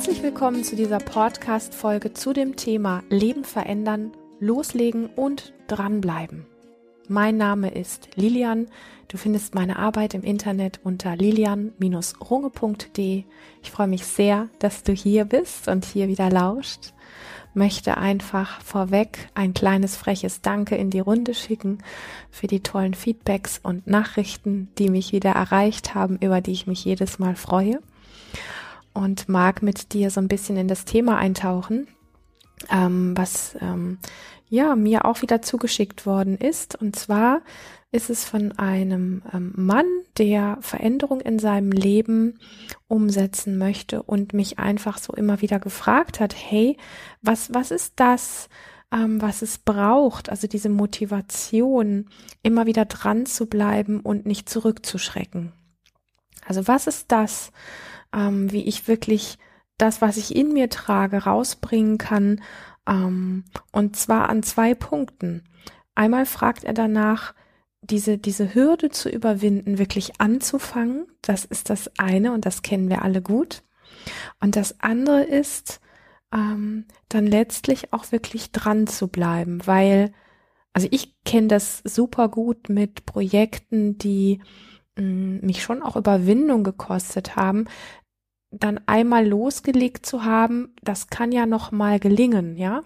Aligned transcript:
Herzlich 0.00 0.22
willkommen 0.22 0.64
zu 0.64 0.76
dieser 0.76 0.96
Podcast-Folge 0.96 2.14
zu 2.14 2.32
dem 2.32 2.56
Thema 2.56 3.02
Leben 3.10 3.44
verändern, 3.44 4.12
loslegen 4.38 5.10
und 5.14 5.52
dranbleiben. 5.66 6.46
Mein 7.06 7.36
Name 7.36 7.74
ist 7.74 8.08
Lilian. 8.14 8.68
Du 9.08 9.18
findest 9.18 9.54
meine 9.54 9.78
Arbeit 9.78 10.14
im 10.14 10.22
Internet 10.22 10.80
unter 10.84 11.16
lilian-runge.de. 11.16 13.24
Ich 13.62 13.70
freue 13.70 13.88
mich 13.88 14.06
sehr, 14.06 14.48
dass 14.58 14.84
du 14.84 14.94
hier 14.94 15.26
bist 15.26 15.68
und 15.68 15.84
hier 15.84 16.08
wieder 16.08 16.30
lauscht. 16.30 16.94
Möchte 17.52 17.98
einfach 17.98 18.62
vorweg 18.62 19.28
ein 19.34 19.52
kleines 19.52 19.96
freches 19.96 20.40
Danke 20.40 20.76
in 20.76 20.88
die 20.88 21.00
Runde 21.00 21.34
schicken 21.34 21.76
für 22.30 22.46
die 22.46 22.62
tollen 22.62 22.94
Feedbacks 22.94 23.60
und 23.62 23.86
Nachrichten, 23.86 24.70
die 24.78 24.88
mich 24.88 25.12
wieder 25.12 25.32
erreicht 25.32 25.94
haben, 25.94 26.16
über 26.22 26.40
die 26.40 26.52
ich 26.52 26.66
mich 26.66 26.86
jedes 26.86 27.18
Mal 27.18 27.36
freue 27.36 27.80
und 28.92 29.28
mag 29.28 29.62
mit 29.62 29.92
dir 29.92 30.10
so 30.10 30.20
ein 30.20 30.28
bisschen 30.28 30.56
in 30.56 30.68
das 30.68 30.84
Thema 30.84 31.18
eintauchen, 31.18 31.88
ähm, 32.70 33.16
was 33.16 33.56
ähm, 33.60 33.98
ja 34.48 34.76
mir 34.76 35.04
auch 35.04 35.22
wieder 35.22 35.42
zugeschickt 35.42 36.06
worden 36.06 36.36
ist. 36.36 36.80
Und 36.80 36.96
zwar 36.96 37.42
ist 37.92 38.10
es 38.10 38.24
von 38.24 38.52
einem 38.52 39.22
ähm, 39.32 39.52
Mann, 39.56 39.86
der 40.16 40.58
Veränderung 40.60 41.20
in 41.20 41.38
seinem 41.38 41.72
Leben 41.72 42.38
umsetzen 42.88 43.58
möchte 43.58 44.02
und 44.02 44.32
mich 44.32 44.58
einfach 44.58 44.98
so 44.98 45.12
immer 45.12 45.40
wieder 45.40 45.58
gefragt 45.58 46.20
hat, 46.20 46.34
hey, 46.36 46.76
was, 47.22 47.52
was 47.52 47.70
ist 47.70 47.94
das, 47.96 48.48
ähm, 48.92 49.20
was 49.20 49.42
es 49.42 49.58
braucht? 49.58 50.30
Also 50.30 50.46
diese 50.46 50.68
Motivation, 50.68 52.08
immer 52.42 52.66
wieder 52.66 52.84
dran 52.84 53.26
zu 53.26 53.46
bleiben 53.46 54.00
und 54.00 54.24
nicht 54.26 54.48
zurückzuschrecken. 54.48 55.52
Also 56.46 56.68
was 56.68 56.86
ist 56.86 57.10
das, 57.12 57.52
ähm, 58.14 58.50
wie 58.52 58.64
ich 58.64 58.88
wirklich 58.88 59.38
das, 59.78 60.00
was 60.00 60.16
ich 60.16 60.36
in 60.36 60.52
mir 60.52 60.68
trage, 60.68 61.24
rausbringen 61.24 61.98
kann. 61.98 62.42
Ähm, 62.86 63.44
und 63.72 63.96
zwar 63.96 64.28
an 64.28 64.42
zwei 64.42 64.74
Punkten. 64.74 65.44
Einmal 65.94 66.26
fragt 66.26 66.64
er 66.64 66.74
danach, 66.74 67.34
diese, 67.82 68.18
diese 68.18 68.54
Hürde 68.54 68.90
zu 68.90 69.08
überwinden, 69.08 69.78
wirklich 69.78 70.20
anzufangen. 70.20 71.06
Das 71.22 71.44
ist 71.44 71.70
das 71.70 71.90
eine 71.98 72.32
und 72.32 72.46
das 72.46 72.62
kennen 72.62 72.88
wir 72.88 73.02
alle 73.02 73.22
gut. 73.22 73.62
Und 74.40 74.56
das 74.56 74.80
andere 74.80 75.22
ist, 75.22 75.80
ähm, 76.32 76.86
dann 77.08 77.26
letztlich 77.26 77.92
auch 77.92 78.12
wirklich 78.12 78.52
dran 78.52 78.86
zu 78.86 79.08
bleiben, 79.08 79.66
weil, 79.66 80.12
also 80.72 80.88
ich 80.90 81.14
kenne 81.24 81.48
das 81.48 81.82
super 81.84 82.28
gut 82.28 82.68
mit 82.68 83.06
Projekten, 83.06 83.98
die 83.98 84.40
mh, 84.96 85.02
mm, 85.02 85.40
mich 85.42 85.62
schon 85.62 85.82
auch 85.82 85.96
Überwindung 85.96 86.64
gekostet 86.64 87.36
haben, 87.36 87.66
dann 88.50 88.80
einmal 88.86 89.26
losgelegt 89.26 90.04
zu 90.04 90.24
haben, 90.24 90.74
das 90.82 91.08
kann 91.08 91.32
ja 91.32 91.46
noch 91.46 91.70
mal 91.72 92.00
gelingen, 92.00 92.56
ja? 92.56 92.82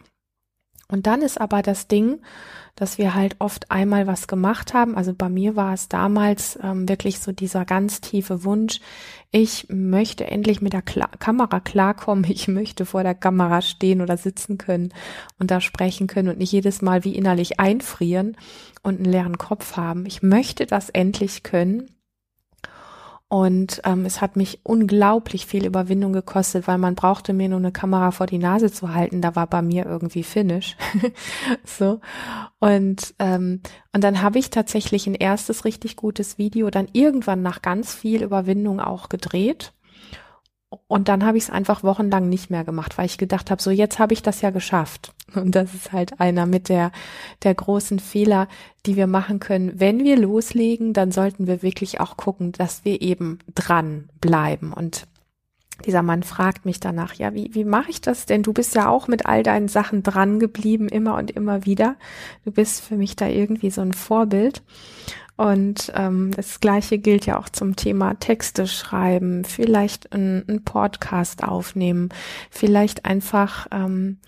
Und 0.89 1.07
dann 1.07 1.23
ist 1.23 1.41
aber 1.41 1.63
das 1.63 1.89
Ding, 1.89 2.21
dass 2.77 2.99
wir 2.99 3.15
halt 3.15 3.37
oft 3.39 3.71
einmal 3.71 4.07
was 4.07 4.27
gemacht 4.27 4.75
haben. 4.75 4.97
Also 4.97 5.15
bei 5.15 5.29
mir 5.29 5.57
war 5.57 5.73
es 5.73 5.89
damals 5.89 6.59
ähm, 6.63 6.89
wirklich 6.89 7.21
so 7.21 7.33
dieser 7.33 7.65
ganz 7.65 8.01
tiefe 8.01 8.45
Wunsch, 8.45 8.81
ich 9.31 9.67
möchte 9.71 10.27
endlich 10.27 10.61
mit 10.61 10.73
der 10.73 10.83
Kla 10.83 11.09
Kamera 11.19 11.61
klarkommen, 11.61 12.25
ich 12.29 12.49
möchte 12.49 12.85
vor 12.85 13.03
der 13.03 13.15
Kamera 13.15 13.63
stehen 13.63 14.03
oder 14.03 14.17
sitzen 14.17 14.59
können 14.59 14.93
und 15.39 15.51
da 15.51 15.61
sprechen 15.61 16.07
können 16.07 16.29
und 16.29 16.39
nicht 16.39 16.53
jedes 16.53 16.83
Mal 16.83 17.05
wie 17.05 17.17
innerlich 17.17 17.61
einfrieren 17.61 18.37
und 18.83 18.97
einen 18.97 19.11
leeren 19.11 19.39
Kopf 19.39 19.77
haben. 19.77 20.05
Ich 20.05 20.23
möchte 20.23 20.67
das 20.67 20.91
endlich 20.91 21.43
können 21.43 21.89
und 23.35 23.81
ähm, 23.83 24.07
es 24.07 24.21
hat 24.21 24.37
mich 24.37 24.61
unglaublich 24.63 25.47
viel 25.47 25.67
Überwindung 25.67 26.13
gekostet, 26.13 26.69
weil 26.69 26.79
man 26.79 26.95
brauchte 26.95 27.33
mir 27.33 27.49
nur 27.49 27.59
eine 27.59 27.73
Kamera 27.73 28.13
vor 28.13 28.27
die 28.29 28.39
Nase 28.39 28.71
zu 28.71 28.95
halten. 28.95 29.23
Da 29.23 29.35
war 29.35 29.49
bei 29.49 29.61
mir 29.61 29.87
irgendwie 29.87 30.23
Finish. 30.23 30.77
so. 31.65 31.99
Und, 32.61 33.13
ähm, 33.19 33.61
und 33.93 34.05
dann 34.05 34.23
habe 34.23 34.39
ich 34.39 34.51
tatsächlich 34.51 35.09
ein 35.09 35.17
erstes 35.17 35.65
richtig 35.65 35.97
gutes 35.97 36.39
Video 36.39 36.71
dann 36.71 36.87
irgendwann 36.93 37.43
nach 37.43 37.61
ganz 37.61 37.93
viel 37.93 38.23
Überwindung 38.23 38.79
auch 38.79 39.09
gedreht. 39.09 39.74
Und 40.87 41.09
dann 41.09 41.25
habe 41.25 41.39
ich 41.39 41.45
es 41.45 41.51
einfach 41.51 41.83
wochenlang 41.83 42.29
nicht 42.29 42.51
mehr 42.51 42.65
gemacht, 42.65 42.99
weil 42.99 43.07
ich 43.07 43.19
gedacht 43.19 43.51
habe, 43.51 43.63
so 43.63 43.71
jetzt 43.71 43.99
habe 43.99 44.13
ich 44.13 44.23
das 44.23 44.41
ja 44.41 44.51
geschafft. 44.51 45.13
Und 45.35 45.55
das 45.55 45.75
ist 45.75 45.93
halt 45.93 46.21
einer 46.21 46.47
mit 46.47 46.69
der, 46.69 46.93
der 47.43 47.55
großen 47.55 47.99
Fehler, 47.99 48.49
die 48.87 48.97
wir 48.97 49.07
machen 49.07 49.41
können. 49.41 49.73
Wenn 49.75 50.05
wir 50.05 50.17
loslegen, 50.17 50.93
dann 50.93 51.13
sollten 51.13 51.47
wir 51.47 51.63
wirklich 51.63 52.01
auch 52.01 52.17
gucken, 52.17 52.53
dass 52.53 52.85
wir 52.85 53.03
eben 53.03 53.39
dran 53.55 54.09
bleiben. 54.21 54.73
Und 54.73 55.07
dieser 55.85 56.03
Mann 56.03 56.23
fragt 56.23 56.65
mich 56.65 56.79
danach, 56.79 57.15
ja, 57.15 57.35
wie, 57.35 57.55
wie 57.55 57.65
mache 57.65 57.91
ich 57.91 58.01
das 58.01 58.27
denn? 58.27 58.43
Du 58.43 58.53
bist 58.53 58.75
ja 58.75 58.89
auch 58.89 59.09
mit 59.09 59.27
all 59.27 59.43
deinen 59.43 59.69
Sachen 59.69 60.03
dran 60.03 60.39
geblieben, 60.39 60.89
immer 60.89 61.17
und 61.17 61.33
immer 61.33 61.67
wieder. 61.67 61.97
Du 62.45 62.53
bist 62.53 62.83
für 62.83 62.97
mich 62.97 63.17
da 63.17 63.27
irgendwie 63.27 63.71
so 63.71 63.81
ein 63.81 63.93
Vorbild. 63.93 64.63
Und 65.37 65.93
ähm, 65.97 66.31
das 66.31 66.61
Gleiche 66.61 66.99
gilt 66.99 67.27
ja 67.27 67.39
auch 67.39 67.49
zum 67.49 67.75
Thema 67.75 68.15
Texte 68.15 68.67
schreiben, 68.69 69.45
vielleicht 69.45 70.13
einen 70.13 70.63
Podcast 70.65 71.43
aufnehmen, 71.43 72.11
vielleicht 72.51 73.05
einfach 73.05 73.67
ähm, 73.73 74.19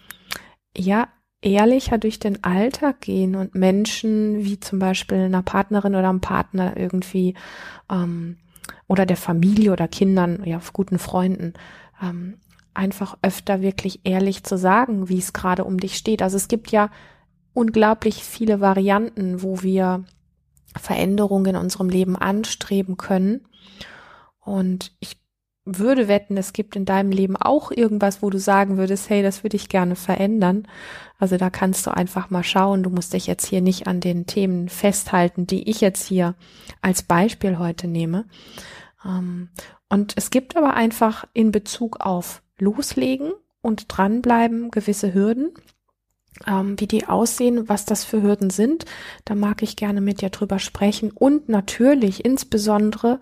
ja 0.77 1.09
ehrlicher 1.43 1.99
durch 1.99 2.19
den 2.19 2.43
Alltag 2.43 3.03
gehen 3.03 3.37
und 3.37 3.55
Menschen 3.55 4.45
wie 4.45 4.59
zum 4.59 4.81
Beispiel 4.81 5.19
einer 5.19 5.43
Partnerin 5.43 5.95
oder 5.95 6.09
einem 6.09 6.21
Partner 6.21 6.77
irgendwie 6.77 7.35
ähm, 7.89 8.39
oder 8.89 9.07
der 9.07 9.17
Familie 9.17 9.73
oder 9.73 9.87
Kindern, 9.87 10.43
ja, 10.45 10.61
guten 10.73 10.99
Freunden, 10.99 11.55
ähm, 12.03 12.39
einfach 12.75 13.17
öfter 13.23 13.63
wirklich 13.63 14.01
ehrlich 14.03 14.43
zu 14.43 14.59
sagen, 14.59 15.09
wie 15.09 15.19
es 15.19 15.33
gerade 15.33 15.65
um 15.65 15.79
dich 15.79 15.97
steht. 15.97 16.21
Also 16.21 16.37
es 16.37 16.49
gibt 16.49 16.73
ja 16.73 16.91
unglaublich 17.55 18.25
viele 18.25 18.61
Varianten, 18.61 19.43
wo 19.43 19.63
wir 19.63 20.05
Veränderungen 20.79 21.55
in 21.55 21.61
unserem 21.61 21.89
Leben 21.89 22.17
anstreben 22.17 22.97
können. 22.97 23.47
Und 24.41 24.93
ich 25.01 25.17
würde 25.67 26.07
wetten, 26.07 26.37
es 26.37 26.53
gibt 26.53 26.77
in 26.77 26.85
deinem 26.85 27.11
Leben 27.11 27.37
auch 27.37 27.73
irgendwas, 27.73 28.23
wo 28.23 28.31
du 28.31 28.39
sagen 28.39 28.77
würdest, 28.79 29.11
hey, 29.11 29.23
das 29.23 29.43
würde 29.43 29.57
ich 29.57 29.69
gerne 29.69 29.97
verändern. 29.97 30.69
Also 31.19 31.37
da 31.37 31.51
kannst 31.51 31.87
du 31.87 31.91
einfach 31.91 32.31
mal 32.31 32.45
schauen. 32.45 32.85
Du 32.85 32.91
musst 32.91 33.13
dich 33.13 33.27
jetzt 33.27 33.47
hier 33.47 33.61
nicht 33.61 33.89
an 33.89 34.01
den 34.01 34.27
Themen 34.27 34.69
festhalten, 34.69 35.47
die 35.47 35.69
ich 35.69 35.81
jetzt 35.81 36.07
hier 36.07 36.37
als 36.83 37.03
Beispiel 37.03 37.59
heute 37.59 37.89
nehme. 37.89 38.27
Ähm, 39.05 39.49
und 39.89 40.13
es 40.17 40.31
gibt 40.31 40.57
aber 40.57 40.75
einfach 40.75 41.27
in 41.33 41.51
Bezug 41.51 42.01
auf 42.01 42.43
Loslegen 42.59 43.33
und 43.61 43.87
dranbleiben 43.89 44.71
gewisse 44.71 45.13
Hürden 45.13 45.53
ähm, 46.47 46.79
wie 46.79 46.87
die 46.87 47.07
aussehen, 47.07 47.69
was 47.69 47.85
das 47.85 48.05
für 48.05 48.23
Hürden 48.23 48.51
sind. 48.51 48.85
Da 49.25 49.35
mag 49.35 49.63
ich 49.63 49.77
gerne 49.77 50.01
mit 50.01 50.21
dir 50.21 50.31
drüber 50.31 50.59
sprechen 50.59 51.11
und 51.11 51.49
natürlich 51.49 52.25
insbesondere, 52.25 53.21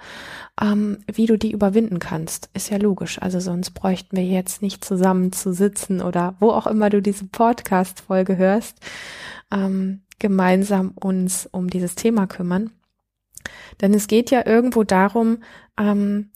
ähm, 0.60 0.98
wie 1.12 1.26
du 1.26 1.36
die 1.38 1.52
überwinden 1.52 1.98
kannst. 1.98 2.50
Ist 2.54 2.70
ja 2.70 2.78
logisch. 2.78 3.20
Also 3.20 3.40
sonst 3.40 3.70
bräuchten 3.70 4.16
wir 4.16 4.24
jetzt 4.24 4.62
nicht 4.62 4.84
zusammen 4.84 5.32
zu 5.32 5.52
sitzen 5.52 6.00
oder 6.00 6.34
wo 6.40 6.50
auch 6.50 6.66
immer 6.66 6.90
du 6.90 7.00
diese 7.00 7.26
Podcast-Folge 7.26 8.36
hörst, 8.36 8.78
ähm, 9.52 10.02
gemeinsam 10.18 10.92
uns 10.94 11.46
um 11.50 11.68
dieses 11.68 11.94
Thema 11.94 12.26
kümmern. 12.26 12.70
Denn 13.80 13.92
es 13.94 14.06
geht 14.06 14.30
ja 14.30 14.46
irgendwo 14.46 14.84
darum, 14.84 15.38
ähm, 15.78 16.30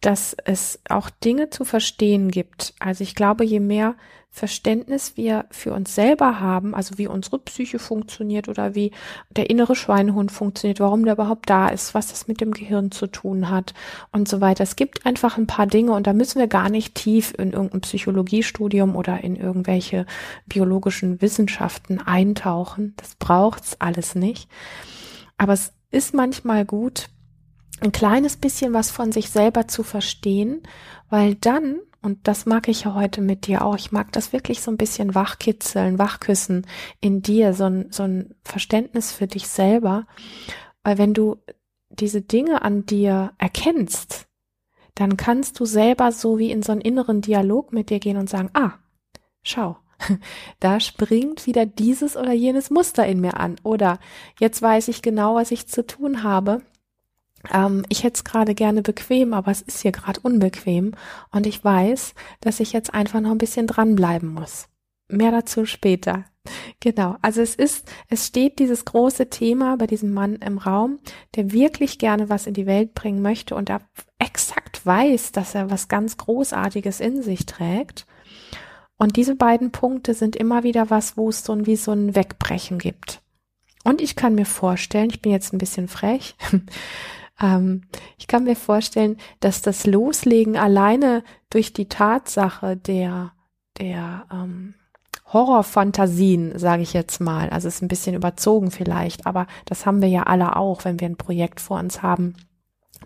dass 0.00 0.36
es 0.44 0.80
auch 0.88 1.10
Dinge 1.10 1.50
zu 1.50 1.64
verstehen 1.64 2.30
gibt. 2.30 2.74
Also 2.78 3.02
ich 3.02 3.14
glaube, 3.14 3.44
je 3.44 3.60
mehr 3.60 3.96
Verständnis 4.30 5.16
wir 5.16 5.46
für 5.50 5.72
uns 5.72 5.94
selber 5.94 6.38
haben, 6.38 6.74
also 6.74 6.98
wie 6.98 7.08
unsere 7.08 7.38
Psyche 7.38 7.78
funktioniert 7.78 8.48
oder 8.48 8.74
wie 8.74 8.92
der 9.30 9.50
innere 9.50 9.74
Schweinehund 9.74 10.30
funktioniert, 10.30 10.80
warum 10.80 11.04
der 11.04 11.14
überhaupt 11.14 11.50
da 11.50 11.68
ist, 11.68 11.94
was 11.94 12.08
das 12.08 12.28
mit 12.28 12.40
dem 12.40 12.52
Gehirn 12.52 12.90
zu 12.90 13.06
tun 13.06 13.50
hat 13.50 13.74
und 14.12 14.28
so 14.28 14.40
weiter. 14.40 14.62
Es 14.62 14.76
gibt 14.76 15.06
einfach 15.06 15.38
ein 15.38 15.46
paar 15.46 15.66
Dinge 15.66 15.92
und 15.92 16.06
da 16.06 16.12
müssen 16.12 16.38
wir 16.38 16.46
gar 16.46 16.70
nicht 16.70 16.94
tief 16.94 17.34
in 17.36 17.52
irgendein 17.52 17.80
Psychologiestudium 17.80 18.94
oder 18.94 19.24
in 19.24 19.34
irgendwelche 19.34 20.06
biologischen 20.46 21.20
Wissenschaften 21.20 22.00
eintauchen. 22.00 22.94
Das 22.96 23.16
braucht's 23.16 23.80
alles 23.80 24.14
nicht. 24.14 24.48
Aber 25.36 25.54
es 25.54 25.72
ist 25.90 26.14
manchmal 26.14 26.64
gut, 26.64 27.08
ein 27.80 27.92
kleines 27.92 28.36
bisschen 28.36 28.72
was 28.72 28.90
von 28.90 29.12
sich 29.12 29.30
selber 29.30 29.68
zu 29.68 29.82
verstehen, 29.82 30.62
weil 31.08 31.34
dann 31.36 31.78
und 32.08 32.26
das 32.26 32.46
mag 32.46 32.68
ich 32.68 32.84
ja 32.84 32.94
heute 32.94 33.20
mit 33.20 33.46
dir 33.46 33.62
auch. 33.62 33.76
Ich 33.76 33.92
mag 33.92 34.12
das 34.12 34.32
wirklich 34.32 34.62
so 34.62 34.70
ein 34.70 34.78
bisschen 34.78 35.14
wachkitzeln, 35.14 35.98
wachküssen 35.98 36.66
in 37.02 37.20
dir, 37.20 37.52
so 37.52 37.64
ein, 37.64 37.88
so 37.90 38.04
ein 38.04 38.34
Verständnis 38.42 39.12
für 39.12 39.26
dich 39.26 39.46
selber. 39.46 40.06
Weil 40.82 40.96
wenn 40.96 41.12
du 41.12 41.36
diese 41.90 42.22
Dinge 42.22 42.62
an 42.62 42.86
dir 42.86 43.32
erkennst, 43.36 44.26
dann 44.94 45.18
kannst 45.18 45.60
du 45.60 45.66
selber 45.66 46.10
so 46.10 46.38
wie 46.38 46.50
in 46.50 46.62
so 46.62 46.72
einen 46.72 46.80
inneren 46.80 47.20
Dialog 47.20 47.74
mit 47.74 47.90
dir 47.90 47.98
gehen 47.98 48.16
und 48.16 48.30
sagen, 48.30 48.48
ah, 48.54 48.78
schau, 49.42 49.76
da 50.60 50.80
springt 50.80 51.46
wieder 51.46 51.66
dieses 51.66 52.16
oder 52.16 52.32
jenes 52.32 52.70
Muster 52.70 53.04
in 53.04 53.20
mir 53.20 53.38
an. 53.38 53.56
Oder 53.64 53.98
jetzt 54.40 54.62
weiß 54.62 54.88
ich 54.88 55.02
genau, 55.02 55.34
was 55.34 55.50
ich 55.50 55.68
zu 55.68 55.86
tun 55.86 56.22
habe 56.22 56.62
ähm, 57.52 57.84
ich 57.88 58.04
hätte 58.04 58.16
es 58.16 58.24
gerade 58.24 58.54
gerne 58.54 58.82
bequem, 58.82 59.32
aber 59.32 59.50
es 59.50 59.62
ist 59.62 59.82
hier 59.82 59.92
gerade 59.92 60.20
unbequem 60.20 60.92
und 61.30 61.46
ich 61.46 61.62
weiß, 61.64 62.14
dass 62.40 62.60
ich 62.60 62.72
jetzt 62.72 62.94
einfach 62.94 63.20
noch 63.20 63.30
ein 63.30 63.38
bisschen 63.38 63.66
dranbleiben 63.66 64.32
muss. 64.32 64.68
Mehr 65.08 65.30
dazu 65.30 65.64
später. 65.64 66.24
Genau, 66.80 67.16
also 67.22 67.40
es 67.40 67.54
ist, 67.54 67.90
es 68.08 68.26
steht 68.26 68.58
dieses 68.58 68.84
große 68.84 69.30
Thema 69.30 69.76
bei 69.76 69.86
diesem 69.86 70.12
Mann 70.12 70.36
im 70.36 70.58
Raum, 70.58 70.98
der 71.34 71.52
wirklich 71.52 71.98
gerne 71.98 72.28
was 72.28 72.46
in 72.46 72.54
die 72.54 72.66
Welt 72.66 72.94
bringen 72.94 73.22
möchte 73.22 73.54
und 73.54 73.70
er 73.70 73.80
exakt 74.18 74.84
weiß, 74.84 75.32
dass 75.32 75.54
er 75.54 75.70
was 75.70 75.88
ganz 75.88 76.16
Großartiges 76.16 77.00
in 77.00 77.22
sich 77.22 77.46
trägt. 77.46 78.06
Und 78.96 79.16
diese 79.16 79.36
beiden 79.36 79.70
Punkte 79.70 80.14
sind 80.14 80.36
immer 80.36 80.64
wieder 80.64 80.90
was, 80.90 81.16
wo 81.16 81.28
es 81.28 81.44
so 81.44 81.52
ein, 81.52 81.66
wie 81.66 81.76
so 81.76 81.92
ein 81.92 82.14
Wegbrechen 82.16 82.78
gibt. 82.78 83.22
Und 83.84 84.00
ich 84.00 84.16
kann 84.16 84.34
mir 84.34 84.46
vorstellen, 84.46 85.10
ich 85.10 85.22
bin 85.22 85.32
jetzt 85.32 85.52
ein 85.52 85.58
bisschen 85.58 85.88
frech, 85.88 86.34
ähm, 87.40 87.82
ich 88.18 88.26
kann 88.26 88.44
mir 88.44 88.56
vorstellen, 88.56 89.16
dass 89.40 89.62
das 89.62 89.86
Loslegen 89.86 90.56
alleine 90.56 91.22
durch 91.50 91.72
die 91.72 91.88
Tatsache 91.88 92.76
der, 92.76 93.32
der 93.78 94.26
ähm, 94.32 94.74
Horrorfantasien, 95.32 96.58
sage 96.58 96.82
ich 96.82 96.92
jetzt 96.92 97.20
mal, 97.20 97.50
also 97.50 97.68
ist 97.68 97.82
ein 97.82 97.88
bisschen 97.88 98.14
überzogen 98.14 98.70
vielleicht, 98.70 99.26
aber 99.26 99.46
das 99.66 99.84
haben 99.84 100.00
wir 100.00 100.08
ja 100.08 100.22
alle 100.24 100.56
auch, 100.56 100.84
wenn 100.84 101.00
wir 101.00 101.08
ein 101.08 101.16
Projekt 101.16 101.60
vor 101.60 101.78
uns 101.78 102.02
haben, 102.02 102.34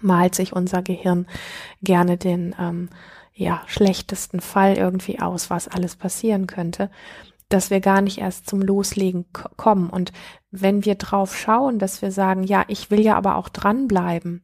malt 0.01 0.35
sich 0.35 0.53
unser 0.53 0.83
Gehirn 0.83 1.27
gerne 1.83 2.17
den 2.17 2.55
ähm, 2.59 2.89
ja 3.35 3.63
schlechtesten 3.67 4.41
Fall 4.41 4.77
irgendwie 4.77 5.21
aus, 5.21 5.51
was 5.51 5.69
alles 5.69 5.97
passieren 5.97 6.47
könnte 6.47 6.91
dass 7.53 7.71
wir 7.71 7.81
gar 7.81 8.01
nicht 8.01 8.19
erst 8.19 8.49
zum 8.49 8.61
Loslegen 8.61 9.27
kommen. 9.57 9.91
Und 9.91 10.13
wenn 10.51 10.85
wir 10.85 10.95
drauf 10.95 11.37
schauen, 11.37 11.79
dass 11.79 12.03
wir 12.03 12.13
sagen, 12.13 12.43
ja, 12.45 12.65
ich 12.69 12.91
will 12.91 13.01
ja 13.01 13.17
aber 13.17 13.37
auch 13.37 13.49
dranbleiben, 13.49 14.43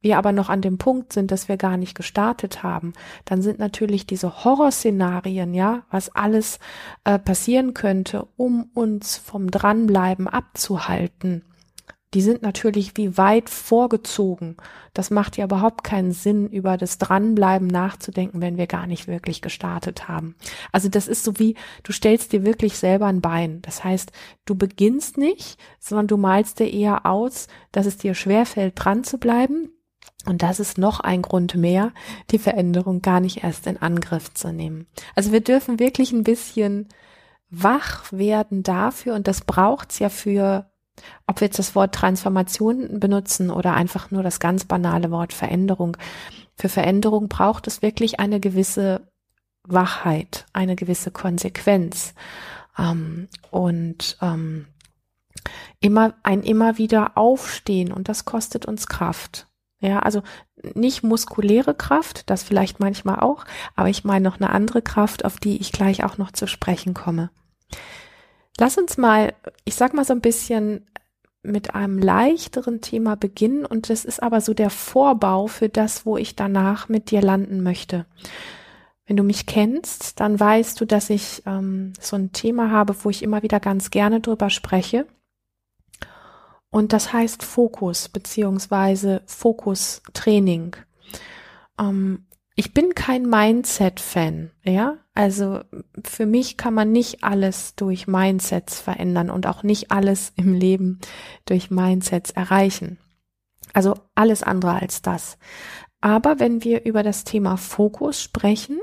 wir 0.00 0.18
aber 0.18 0.32
noch 0.32 0.48
an 0.48 0.60
dem 0.60 0.78
Punkt 0.78 1.12
sind, 1.12 1.30
dass 1.30 1.48
wir 1.48 1.56
gar 1.56 1.76
nicht 1.76 1.96
gestartet 1.96 2.62
haben, 2.62 2.92
dann 3.24 3.42
sind 3.42 3.58
natürlich 3.58 4.06
diese 4.06 4.44
Horrorszenarien, 4.44 5.54
ja, 5.54 5.82
was 5.90 6.14
alles 6.14 6.60
äh, 7.04 7.18
passieren 7.18 7.74
könnte, 7.74 8.28
um 8.36 8.70
uns 8.74 9.16
vom 9.16 9.50
Dranbleiben 9.50 10.28
abzuhalten, 10.28 11.44
die 12.14 12.22
sind 12.22 12.42
natürlich 12.42 12.96
wie 12.96 13.18
weit 13.18 13.50
vorgezogen. 13.50 14.56
Das 14.94 15.10
macht 15.10 15.36
ja 15.36 15.44
überhaupt 15.44 15.84
keinen 15.84 16.12
Sinn, 16.12 16.48
über 16.48 16.76
das 16.76 16.98
Dranbleiben 16.98 17.68
nachzudenken, 17.68 18.40
wenn 18.40 18.56
wir 18.56 18.66
gar 18.66 18.86
nicht 18.86 19.08
wirklich 19.08 19.42
gestartet 19.42 20.08
haben. 20.08 20.34
Also 20.72 20.88
das 20.88 21.06
ist 21.06 21.22
so 21.22 21.38
wie, 21.38 21.54
du 21.82 21.92
stellst 21.92 22.32
dir 22.32 22.44
wirklich 22.44 22.78
selber 22.78 23.06
ein 23.06 23.20
Bein. 23.20 23.60
Das 23.62 23.84
heißt, 23.84 24.10
du 24.46 24.54
beginnst 24.54 25.18
nicht, 25.18 25.58
sondern 25.78 26.06
du 26.06 26.16
malst 26.16 26.60
dir 26.60 26.72
eher 26.72 27.04
aus, 27.04 27.46
dass 27.72 27.84
es 27.84 27.98
dir 27.98 28.14
schwerfällt, 28.14 28.72
dran 28.76 29.04
zu 29.04 29.18
bleiben. 29.18 29.70
Und 30.26 30.42
das 30.42 30.60
ist 30.60 30.78
noch 30.78 31.00
ein 31.00 31.22
Grund 31.22 31.54
mehr, 31.54 31.92
die 32.30 32.38
Veränderung 32.38 33.02
gar 33.02 33.20
nicht 33.20 33.44
erst 33.44 33.66
in 33.66 33.76
Angriff 33.76 34.32
zu 34.34 34.52
nehmen. 34.52 34.86
Also 35.14 35.32
wir 35.32 35.40
dürfen 35.40 35.78
wirklich 35.78 36.12
ein 36.12 36.24
bisschen 36.24 36.88
wach 37.50 38.12
werden 38.12 38.62
dafür 38.62 39.14
und 39.14 39.26
das 39.26 39.42
braucht's 39.42 39.98
ja 39.98 40.08
für 40.08 40.70
ob 41.26 41.40
wir 41.40 41.46
jetzt 41.46 41.58
das 41.58 41.74
Wort 41.74 41.94
Transformation 41.94 43.00
benutzen 43.00 43.50
oder 43.50 43.74
einfach 43.74 44.10
nur 44.10 44.22
das 44.22 44.40
ganz 44.40 44.64
banale 44.64 45.10
Wort 45.10 45.32
Veränderung. 45.32 45.96
Für 46.56 46.68
Veränderung 46.68 47.28
braucht 47.28 47.66
es 47.66 47.82
wirklich 47.82 48.20
eine 48.20 48.40
gewisse 48.40 49.08
Wachheit, 49.64 50.46
eine 50.52 50.76
gewisse 50.76 51.10
Konsequenz 51.10 52.14
ähm, 52.78 53.28
und 53.50 54.16
ähm, 54.22 54.66
immer 55.80 56.14
ein 56.22 56.42
immer 56.42 56.78
wieder 56.78 57.16
Aufstehen 57.16 57.92
und 57.92 58.08
das 58.08 58.24
kostet 58.24 58.66
uns 58.66 58.86
Kraft. 58.86 59.46
Ja, 59.80 60.00
also 60.00 60.22
nicht 60.74 61.04
muskuläre 61.04 61.74
Kraft, 61.74 62.28
das 62.30 62.42
vielleicht 62.42 62.80
manchmal 62.80 63.20
auch, 63.20 63.44
aber 63.76 63.88
ich 63.88 64.02
meine 64.04 64.28
noch 64.28 64.40
eine 64.40 64.50
andere 64.50 64.82
Kraft, 64.82 65.24
auf 65.24 65.36
die 65.36 65.58
ich 65.58 65.70
gleich 65.70 66.02
auch 66.02 66.18
noch 66.18 66.32
zu 66.32 66.48
sprechen 66.48 66.94
komme. 66.94 67.30
Lass 68.58 68.76
uns 68.76 68.98
mal, 68.98 69.34
ich 69.64 69.76
sag 69.76 69.94
mal 69.94 70.04
so 70.04 70.12
ein 70.12 70.20
bisschen 70.20 70.86
mit 71.42 71.74
einem 71.74 71.98
leichteren 71.98 72.80
Thema 72.80 73.14
beginnen 73.16 73.64
und 73.64 73.88
das 73.88 74.04
ist 74.04 74.22
aber 74.22 74.40
so 74.40 74.52
der 74.52 74.70
Vorbau 74.70 75.46
für 75.46 75.68
das, 75.68 76.04
wo 76.04 76.16
ich 76.16 76.34
danach 76.34 76.88
mit 76.88 77.10
dir 77.10 77.22
landen 77.22 77.62
möchte. 77.62 78.06
Wenn 79.06 79.16
du 79.16 79.22
mich 79.22 79.46
kennst, 79.46 80.20
dann 80.20 80.38
weißt 80.38 80.80
du, 80.80 80.84
dass 80.84 81.08
ich 81.08 81.42
ähm, 81.46 81.92
so 81.98 82.16
ein 82.16 82.32
Thema 82.32 82.70
habe, 82.70 82.94
wo 83.04 83.10
ich 83.10 83.22
immer 83.22 83.42
wieder 83.42 83.60
ganz 83.60 83.90
gerne 83.90 84.20
drüber 84.20 84.50
spreche. 84.50 85.06
Und 86.70 86.92
das 86.92 87.12
heißt 87.12 87.42
Fokus 87.42 88.08
beziehungsweise 88.10 89.22
Fokustraining. 89.24 90.76
Ähm, 91.80 92.26
ich 92.58 92.74
bin 92.74 92.96
kein 92.96 93.22
Mindset-Fan, 93.22 94.50
ja. 94.64 94.96
Also 95.14 95.60
für 96.04 96.26
mich 96.26 96.56
kann 96.56 96.74
man 96.74 96.90
nicht 96.90 97.22
alles 97.22 97.76
durch 97.76 98.08
Mindsets 98.08 98.80
verändern 98.80 99.30
und 99.30 99.46
auch 99.46 99.62
nicht 99.62 99.92
alles 99.92 100.32
im 100.34 100.54
Leben 100.54 100.98
durch 101.44 101.70
Mindsets 101.70 102.32
erreichen. 102.32 102.98
Also 103.74 103.94
alles 104.16 104.42
andere 104.42 104.72
als 104.74 105.02
das. 105.02 105.38
Aber 106.00 106.40
wenn 106.40 106.64
wir 106.64 106.84
über 106.84 107.04
das 107.04 107.22
Thema 107.22 107.56
Fokus 107.58 108.20
sprechen, 108.20 108.80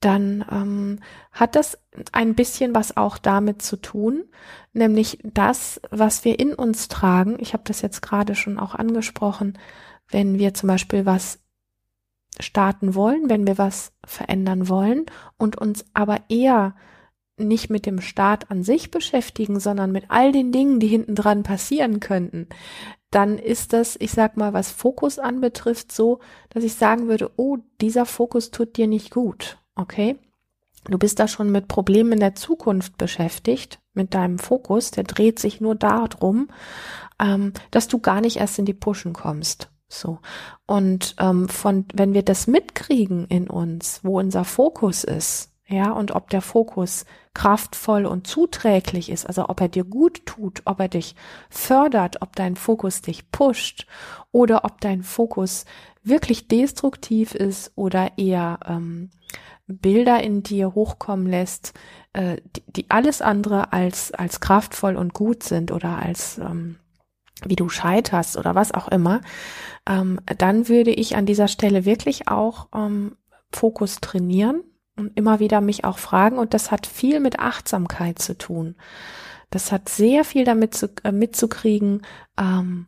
dann 0.00 0.44
ähm, 0.50 0.98
hat 1.30 1.54
das 1.54 1.78
ein 2.10 2.34
bisschen 2.34 2.74
was 2.74 2.96
auch 2.96 3.16
damit 3.16 3.62
zu 3.62 3.76
tun, 3.76 4.24
nämlich 4.72 5.20
das, 5.22 5.80
was 5.92 6.24
wir 6.24 6.40
in 6.40 6.52
uns 6.52 6.88
tragen. 6.88 7.36
Ich 7.38 7.52
habe 7.52 7.62
das 7.64 7.80
jetzt 7.80 8.02
gerade 8.02 8.34
schon 8.34 8.58
auch 8.58 8.74
angesprochen, 8.74 9.56
wenn 10.08 10.40
wir 10.40 10.52
zum 10.52 10.66
Beispiel 10.66 11.06
was 11.06 11.38
starten 12.40 12.94
wollen, 12.94 13.28
wenn 13.28 13.46
wir 13.46 13.58
was 13.58 13.92
verändern 14.06 14.68
wollen 14.68 15.06
und 15.36 15.56
uns 15.56 15.84
aber 15.94 16.18
eher 16.28 16.74
nicht 17.36 17.70
mit 17.70 17.86
dem 17.86 18.00
Start 18.00 18.50
an 18.50 18.62
sich 18.62 18.90
beschäftigen, 18.90 19.60
sondern 19.60 19.92
mit 19.92 20.06
all 20.08 20.32
den 20.32 20.52
Dingen, 20.52 20.80
die 20.80 20.88
hinten 20.88 21.14
dran 21.14 21.42
passieren 21.42 22.00
könnten, 22.00 22.48
dann 23.10 23.38
ist 23.38 23.72
das, 23.72 23.96
ich 23.98 24.10
sag 24.10 24.36
mal, 24.36 24.52
was 24.52 24.70
Fokus 24.70 25.18
anbetrifft, 25.18 25.92
so, 25.92 26.20
dass 26.50 26.64
ich 26.64 26.74
sagen 26.74 27.08
würde, 27.08 27.30
oh, 27.36 27.58
dieser 27.80 28.06
Fokus 28.06 28.50
tut 28.50 28.76
dir 28.76 28.86
nicht 28.86 29.10
gut, 29.10 29.58
okay? 29.76 30.16
Du 30.84 30.98
bist 30.98 31.18
da 31.18 31.28
schon 31.28 31.50
mit 31.50 31.68
Problemen 31.68 32.12
in 32.12 32.20
der 32.20 32.34
Zukunft 32.34 32.98
beschäftigt, 32.98 33.78
mit 33.94 34.14
deinem 34.14 34.38
Fokus, 34.38 34.90
der 34.90 35.04
dreht 35.04 35.38
sich 35.38 35.60
nur 35.60 35.74
darum, 35.74 36.48
ähm, 37.20 37.52
dass 37.70 37.88
du 37.88 37.98
gar 37.98 38.20
nicht 38.20 38.36
erst 38.36 38.58
in 38.58 38.64
die 38.64 38.74
Pushen 38.74 39.12
kommst. 39.12 39.70
So. 39.88 40.18
Und 40.66 41.16
ähm, 41.18 41.48
von, 41.48 41.86
wenn 41.94 42.12
wir 42.12 42.22
das 42.22 42.46
mitkriegen 42.46 43.26
in 43.26 43.48
uns, 43.48 44.00
wo 44.02 44.18
unser 44.18 44.44
Fokus 44.44 45.04
ist, 45.04 45.50
ja, 45.70 45.92
und 45.92 46.12
ob 46.12 46.30
der 46.30 46.40
Fokus 46.40 47.04
kraftvoll 47.34 48.06
und 48.06 48.26
zuträglich 48.26 49.10
ist, 49.10 49.26
also 49.26 49.50
ob 49.50 49.60
er 49.60 49.68
dir 49.68 49.84
gut 49.84 50.24
tut, 50.24 50.62
ob 50.64 50.80
er 50.80 50.88
dich 50.88 51.14
fördert, 51.50 52.22
ob 52.22 52.34
dein 52.36 52.56
Fokus 52.56 53.02
dich 53.02 53.30
pusht 53.30 53.86
oder 54.32 54.64
ob 54.64 54.80
dein 54.80 55.02
Fokus 55.02 55.66
wirklich 56.02 56.48
destruktiv 56.48 57.34
ist 57.34 57.72
oder 57.76 58.16
eher 58.16 58.60
ähm, 58.66 59.10
Bilder 59.66 60.22
in 60.22 60.42
dir 60.42 60.74
hochkommen 60.74 61.26
lässt, 61.26 61.74
äh, 62.14 62.38
die, 62.56 62.62
die 62.66 62.90
alles 62.90 63.20
andere 63.20 63.72
als 63.74 64.12
als 64.12 64.40
kraftvoll 64.40 64.96
und 64.96 65.12
gut 65.12 65.42
sind 65.42 65.70
oder 65.70 65.98
als 65.98 66.38
ähm, 66.38 66.78
wie 67.44 67.56
du 67.56 67.68
scheiterst 67.68 68.36
oder 68.36 68.54
was 68.54 68.72
auch 68.72 68.88
immer, 68.88 69.20
ähm, 69.88 70.20
dann 70.38 70.68
würde 70.68 70.90
ich 70.90 71.16
an 71.16 71.26
dieser 71.26 71.48
Stelle 71.48 71.84
wirklich 71.84 72.28
auch 72.28 72.68
ähm, 72.74 73.16
Fokus 73.52 74.00
trainieren 74.00 74.62
und 74.96 75.16
immer 75.16 75.40
wieder 75.40 75.60
mich 75.60 75.84
auch 75.84 75.98
fragen. 75.98 76.38
Und 76.38 76.54
das 76.54 76.70
hat 76.70 76.86
viel 76.86 77.20
mit 77.20 77.38
Achtsamkeit 77.38 78.18
zu 78.18 78.36
tun. 78.36 78.76
Das 79.50 79.72
hat 79.72 79.88
sehr 79.88 80.24
viel 80.24 80.44
damit 80.44 80.74
zu, 80.74 80.90
äh, 81.04 81.12
mitzukriegen, 81.12 82.02
ähm, 82.38 82.86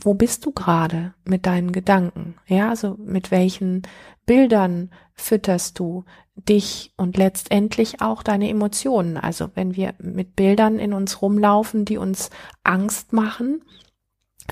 wo 0.00 0.14
bist 0.14 0.46
du 0.46 0.52
gerade 0.52 1.12
mit 1.24 1.44
deinen 1.44 1.72
Gedanken? 1.72 2.36
Ja, 2.46 2.68
also 2.68 2.96
mit 2.98 3.30
welchen 3.30 3.82
Bildern 4.26 4.90
fütterst 5.14 5.78
du 5.78 6.04
dich 6.48 6.92
und 6.96 7.16
letztendlich 7.16 8.00
auch 8.00 8.22
deine 8.22 8.48
Emotionen? 8.48 9.16
Also 9.16 9.50
wenn 9.54 9.76
wir 9.76 9.94
mit 9.98 10.36
Bildern 10.36 10.78
in 10.78 10.92
uns 10.92 11.22
rumlaufen, 11.22 11.84
die 11.84 11.98
uns 11.98 12.30
Angst 12.62 13.12
machen, 13.12 13.62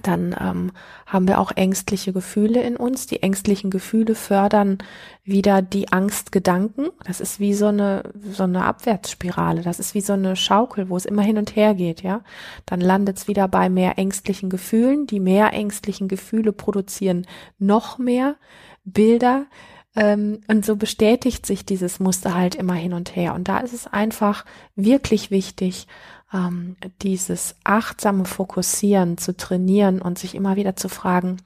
dann 0.02 0.36
ähm, 0.38 0.72
haben 1.06 1.26
wir 1.26 1.40
auch 1.40 1.52
ängstliche 1.52 2.12
Gefühle 2.12 2.62
in 2.62 2.76
uns. 2.76 3.06
Die 3.06 3.22
ängstlichen 3.22 3.70
Gefühle 3.70 4.14
fördern 4.14 4.78
wieder 5.24 5.62
die 5.62 5.90
Angstgedanken. 5.90 6.90
Das 7.04 7.20
ist 7.20 7.40
wie 7.40 7.54
so 7.54 7.66
eine 7.66 8.02
so 8.30 8.42
eine 8.42 8.64
Abwärtsspirale. 8.64 9.62
Das 9.62 9.78
ist 9.78 9.94
wie 9.94 10.00
so 10.00 10.12
eine 10.12 10.36
Schaukel, 10.36 10.90
wo 10.90 10.96
es 10.96 11.06
immer 11.06 11.22
hin 11.22 11.38
und 11.38 11.56
her 11.56 11.74
geht. 11.74 12.02
Ja, 12.02 12.22
dann 12.66 12.80
landet 12.80 13.16
es 13.18 13.28
wieder 13.28 13.48
bei 13.48 13.68
mehr 13.68 13.98
ängstlichen 13.98 14.50
Gefühlen. 14.50 15.06
Die 15.06 15.20
mehr 15.20 15.52
ängstlichen 15.52 16.08
Gefühle 16.08 16.52
produzieren 16.52 17.26
noch 17.58 17.98
mehr 17.98 18.36
Bilder. 18.84 19.46
Ähm, 19.96 20.42
und 20.46 20.64
so 20.64 20.76
bestätigt 20.76 21.46
sich 21.46 21.64
dieses 21.64 21.98
Muster 21.98 22.34
halt 22.34 22.54
immer 22.54 22.74
hin 22.74 22.92
und 22.92 23.16
her. 23.16 23.34
Und 23.34 23.48
da 23.48 23.58
ist 23.58 23.72
es 23.72 23.86
einfach 23.86 24.44
wirklich 24.74 25.30
wichtig, 25.30 25.88
ähm, 26.32 26.76
dieses 27.02 27.56
achtsame 27.64 28.26
Fokussieren 28.26 29.16
zu 29.16 29.36
trainieren 29.36 30.02
und 30.02 30.18
sich 30.18 30.34
immer 30.34 30.56
wieder 30.56 30.76
zu 30.76 30.88
fragen, 30.88 31.38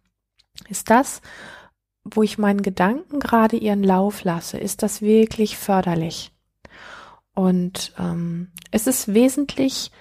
ist 0.68 0.90
das, 0.90 1.22
wo 2.02 2.22
ich 2.22 2.38
meinen 2.38 2.62
Gedanken 2.62 3.20
gerade 3.20 3.56
ihren 3.56 3.84
Lauf 3.84 4.24
lasse, 4.24 4.58
ist 4.58 4.82
das 4.82 5.00
wirklich 5.00 5.56
förderlich? 5.56 6.32
Und 7.34 7.94
ähm, 7.98 8.50
es 8.70 8.86
ist 8.86 9.14
wesentlich 9.14 9.92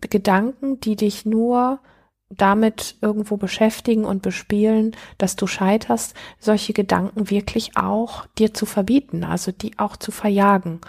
Gedanken, 0.00 0.78
die 0.80 0.94
dich 0.94 1.26
nur 1.26 1.80
damit 2.28 2.96
irgendwo 3.00 3.36
beschäftigen 3.36 4.04
und 4.04 4.22
bespielen, 4.22 4.96
dass 5.18 5.36
du 5.36 5.46
scheiterst, 5.46 6.14
solche 6.40 6.72
Gedanken 6.72 7.30
wirklich 7.30 7.76
auch 7.76 8.26
dir 8.38 8.52
zu 8.52 8.66
verbieten, 8.66 9.22
also 9.24 9.52
die 9.52 9.78
auch 9.78 9.96
zu 9.96 10.10
verjagen. 10.10 10.80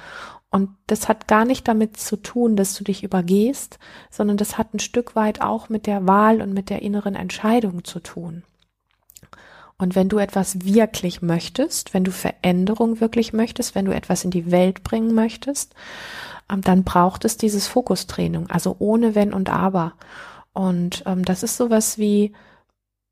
Und 0.49 0.69
das 0.87 1.09
hat 1.09 1.27
gar 1.27 1.45
nicht 1.45 1.67
damit 1.67 1.97
zu 1.97 2.15
tun, 2.15 2.55
dass 2.55 2.73
du 2.73 2.83
dich 2.83 3.03
übergehst, 3.03 3.79
sondern 4.09 4.37
das 4.37 4.57
hat 4.57 4.73
ein 4.73 4.79
Stück 4.79 5.15
weit 5.15 5.41
auch 5.41 5.69
mit 5.69 5.85
der 5.85 6.07
Wahl 6.07 6.41
und 6.41 6.53
mit 6.53 6.69
der 6.69 6.81
inneren 6.81 7.15
Entscheidung 7.15 7.83
zu 7.83 7.99
tun. 7.99 8.43
Und 9.77 9.93
wenn 9.93 10.09
du 10.09 10.17
etwas 10.17 10.63
wirklich 10.65 11.21
möchtest, 11.21 11.93
wenn 11.93 12.03
du 12.03 12.11
Veränderung 12.11 12.99
wirklich 12.99 13.31
möchtest, 13.33 13.75
wenn 13.75 13.85
du 13.85 13.93
etwas 13.93 14.23
in 14.23 14.31
die 14.31 14.49
Welt 14.49 14.83
bringen 14.83 15.13
möchtest, 15.13 15.75
ähm, 16.51 16.61
dann 16.61 16.83
braucht 16.83 17.25
es 17.25 17.37
dieses 17.37 17.67
Fokustraining, 17.67 18.49
also 18.49 18.75
ohne 18.79 19.13
Wenn 19.13 19.33
und 19.33 19.49
Aber. 19.49 19.93
Und 20.57 21.03
ähm, 21.05 21.23
das 21.23 21.43
ist 21.43 21.55
sowas 21.55 21.99
wie 21.99 22.33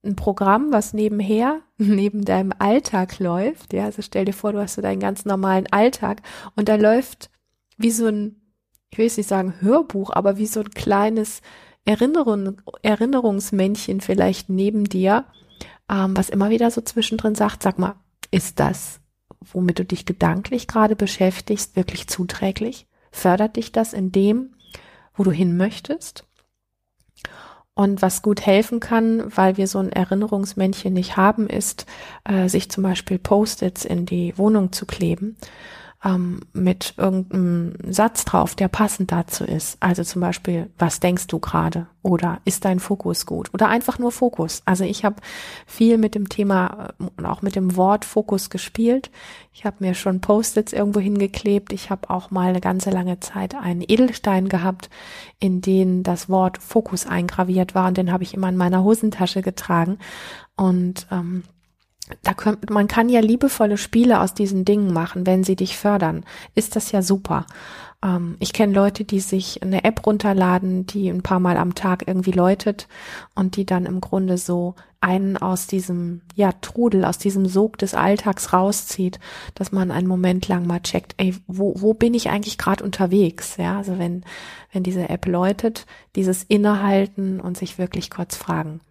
ein 0.04 0.16
Programm, 0.16 0.74
was 0.74 0.94
nebenher, 0.94 1.62
neben 1.78 2.26
deinem 2.26 2.52
Alltag 2.58 3.20
läuft. 3.20 3.72
Ja, 3.72 3.86
also 3.86 4.02
stell 4.02 4.26
dir 4.26 4.34
vor, 4.34 4.52
du 4.52 4.60
hast 4.60 4.74
so 4.74 4.82
deinen 4.82 5.00
ganz 5.00 5.26
normalen 5.26 5.68
Alltag 5.72 6.24
und 6.56 6.70
da 6.70 6.76
läuft 6.76 7.30
wie 7.78 7.92
so 7.92 8.08
ein, 8.08 8.42
ich 8.90 8.98
will 8.98 9.06
jetzt 9.06 9.18
nicht 9.18 9.30
sagen 9.30 9.54
Hörbuch, 9.62 10.10
aber 10.10 10.38
wie 10.38 10.48
so 10.48 10.62
ein 10.62 10.72
kleines 10.72 11.44
Erinnerung, 11.86 12.64
Erinnerungsmännchen 12.82 14.02
vielleicht 14.02 14.50
neben 14.50 14.86
dir, 14.86 15.26
ähm, 15.88 16.18
was 16.18 16.30
immer 16.30 16.50
wieder 16.50 16.72
so 16.72 16.82
zwischendrin 16.82 17.36
sagt, 17.36 17.62
sag 17.62 17.78
mal, 17.78 17.94
ist 18.32 18.60
das, 18.60 19.02
womit 19.40 19.78
du 19.78 19.86
dich 19.86 20.08
gedanklich 20.08 20.68
gerade 20.68 20.96
beschäftigst, 20.96 21.76
wirklich 21.76 22.08
zuträglich? 22.08 22.88
Fördert 23.12 23.56
dich 23.58 23.72
das 23.72 23.94
in 23.94 24.12
dem, 24.12 24.56
wo 25.14 25.22
du 25.22 25.30
hin 25.30 25.58
möchtest? 25.58 26.26
Und 27.76 28.02
was 28.02 28.22
gut 28.22 28.46
helfen 28.46 28.80
kann, 28.80 29.24
weil 29.36 29.58
wir 29.58 29.68
so 29.68 29.80
ein 29.80 29.92
Erinnerungsmännchen 29.92 30.94
nicht 30.94 31.18
haben, 31.18 31.48
ist, 31.48 31.86
äh, 32.24 32.48
sich 32.48 32.72
zum 32.72 32.84
Beispiel 32.84 33.20
Post-its 33.20 33.84
in 33.84 34.06
die 34.06 34.38
Wohnung 34.38 34.72
zu 34.72 34.86
kleben 34.86 35.36
ähm, 36.04 36.42
mit 36.54 36.94
irgendeinem 36.98 37.74
Satz 37.92 38.26
drauf, 38.26 38.56
der 38.56 38.68
passend 38.68 39.12
dazu 39.12 39.44
ist. 39.44 39.78
Also 39.80 40.04
zum 40.04 40.22
Beispiel, 40.22 40.70
was 40.78 41.00
denkst 41.00 41.28
du 41.28 41.40
gerade? 41.40 41.88
Oder 42.04 42.42
ist 42.46 42.66
dein 42.66 42.80
Fokus 42.80 43.26
gut? 43.26 43.52
Oder 43.54 43.70
einfach 43.70 43.98
nur 43.98 44.12
Fokus. 44.12 44.62
Also 44.66 44.84
ich 44.84 45.04
habe 45.04 45.16
viel 45.66 45.98
mit 45.98 46.14
dem 46.14 46.30
Thema 46.30 46.94
äh, 47.00 47.04
und 47.18 47.26
auch 47.26 47.42
mit 47.42 47.56
dem 47.56 47.76
Wort 47.76 48.06
Fokus 48.06 48.50
gespielt. 48.50 49.10
Ich 49.52 49.66
habe 49.66 49.78
mir 49.80 49.96
schon 49.96 50.22
Post-its 50.22 50.74
irgendwo 50.74 51.00
hingeklebt. 51.00 51.74
Ich 51.74 51.90
habe 51.90 52.10
auch 52.10 52.30
mal 52.30 52.50
eine 52.50 52.62
ganze 52.62 52.92
lange 52.92 53.20
Zeit 53.20 53.56
einen 53.56 53.82
Edelstein 53.82 54.50
gehabt, 54.50 54.90
in 55.40 55.62
den 55.62 56.04
das 56.04 56.30
Wort 56.30 56.60
Fokus 56.62 57.08
eingraviert 57.08 57.74
war. 57.74 57.88
Und 57.88 57.98
den 57.98 58.12
habe 58.12 58.24
ich 58.24 58.34
immer 58.34 58.50
in 58.50 58.58
meiner 58.58 58.84
Hosentasche 58.84 59.42
getragen. 59.42 59.98
Und 60.56 61.08
ähm, 61.12 61.44
da 62.22 62.34
könnt, 62.34 62.70
man 62.70 62.88
kann 62.88 63.10
ja 63.10 63.20
liebevolle 63.20 63.78
Spiele 63.78 64.22
aus 64.22 64.34
diesen 64.34 64.64
Dingen 64.66 64.94
machen, 64.94 65.26
wenn 65.26 65.44
sie 65.44 65.56
dich 65.56 65.78
fördern. 65.78 66.24
Ist 66.54 66.76
das 66.76 66.92
ja 66.92 67.02
super. 67.02 67.46
Ähm, 68.04 68.38
ich 68.40 68.54
kenne 68.54 68.74
Leute, 68.74 69.04
die 69.04 69.20
sich 69.20 69.62
eine 69.64 69.84
App 69.84 70.06
runterladen, 70.06 70.86
die 70.86 71.10
ein 71.10 71.24
paar 71.24 71.40
Mal 71.40 71.58
am 71.58 71.76
Tag 71.76 72.08
irgendwie 72.08 72.32
läutet 72.32 72.88
und 73.36 73.56
die 73.56 73.66
dann 73.66 73.86
im 73.86 74.02
Grunde 74.02 74.38
so 74.38 74.76
einen 75.02 75.38
aus 75.38 75.68
diesem, 75.68 76.22
ja, 76.34 76.52
Trudel, 76.52 77.06
aus 77.06 77.20
diesem 77.20 77.46
Sog 77.46 77.78
des 77.78 77.94
Alltags 77.94 78.54
rauszieht, 78.54 79.20
dass 79.54 79.72
man 79.72 79.92
einen 79.92 80.08
Moment 80.08 80.48
lang 80.48 80.66
mal 80.66 80.80
checkt, 80.80 81.14
ey, 81.18 81.36
wo, 81.46 81.76
wo 81.78 81.94
bin 81.94 82.16
ich 82.16 82.30
eigentlich 82.30 82.58
gerade 82.58 82.84
unterwegs? 82.84 83.58
Ja, 83.58 83.78
also 83.78 84.00
wenn, 84.00 84.24
wenn 84.72 84.82
diese 84.82 85.08
App 85.10 85.28
läutet, 85.28 85.86
dieses 86.16 86.44
Innehalten 86.44 87.40
und 87.40 87.56
sich 87.56 87.78
wirklich 87.78 88.10
kurz 88.10 88.36
fragen. 88.36 88.82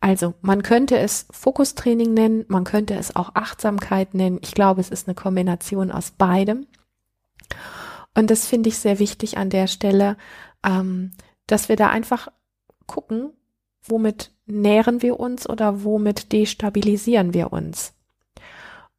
Also 0.00 0.34
man 0.42 0.62
könnte 0.62 0.98
es 0.98 1.26
Fokustraining 1.30 2.12
nennen, 2.12 2.44
man 2.48 2.64
könnte 2.64 2.92
es 2.92 3.16
auch 3.16 3.34
Achtsamkeit 3.34 4.12
nennen. 4.12 4.38
Ich 4.42 4.52
glaube, 4.52 4.82
es 4.82 4.90
ist 4.90 5.08
eine 5.08 5.14
Kombination 5.14 5.90
aus 5.90 6.10
beidem. 6.10 6.66
Und 8.14 8.30
das 8.30 8.46
finde 8.46 8.68
ich 8.68 8.78
sehr 8.78 8.98
wichtig 8.98 9.38
an 9.38 9.50
der 9.50 9.66
Stelle, 9.66 10.16
ähm, 10.64 11.12
dass 11.46 11.68
wir 11.68 11.76
da 11.76 11.90
einfach 11.90 12.28
gucken, 12.86 13.32
womit 13.82 14.32
nähren 14.46 15.02
wir 15.02 15.18
uns 15.20 15.48
oder 15.48 15.84
womit 15.84 16.32
destabilisieren 16.32 17.34
wir 17.34 17.52
uns. 17.52 17.94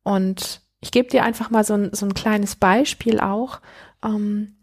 Und 0.04 0.62
ich 0.80 0.92
gebe 0.92 1.10
dir 1.10 1.24
einfach 1.24 1.50
mal 1.50 1.64
so 1.64 1.74
ein, 1.74 1.90
so 1.94 2.06
ein 2.06 2.14
kleines 2.14 2.56
Beispiel 2.56 3.20
auch, 3.20 3.62
ähm, 4.04 4.56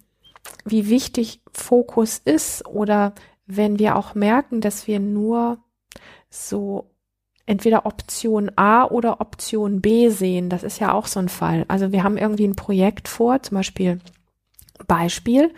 wie 0.65 0.89
wichtig 0.89 1.43
Fokus 1.53 2.19
ist 2.19 2.67
oder 2.67 3.15
wenn 3.47 3.79
wir 3.79 3.97
auch 3.97 4.15
merken, 4.15 4.61
dass 4.61 4.87
wir 4.87 5.01
nur 5.01 5.59
so 6.31 6.91
entweder 7.47 7.87
Option 7.87 8.51
A 8.57 8.85
oder 8.85 9.21
Option 9.21 9.81
B 9.81 10.09
sehen. 10.11 10.49
Das 10.49 10.63
ist 10.63 10.79
ja 10.79 10.93
auch 10.93 11.07
so 11.07 11.19
ein 11.19 11.29
Fall. 11.29 11.65
Also 11.69 11.93
wir 11.93 12.05
haben 12.05 12.17
irgendwie 12.17 12.47
ein 12.47 12.57
Projekt 12.57 13.09
vor, 13.09 13.43
zum 13.43 13.57
Beispiel 13.57 14.01
Beispiel. 14.87 15.53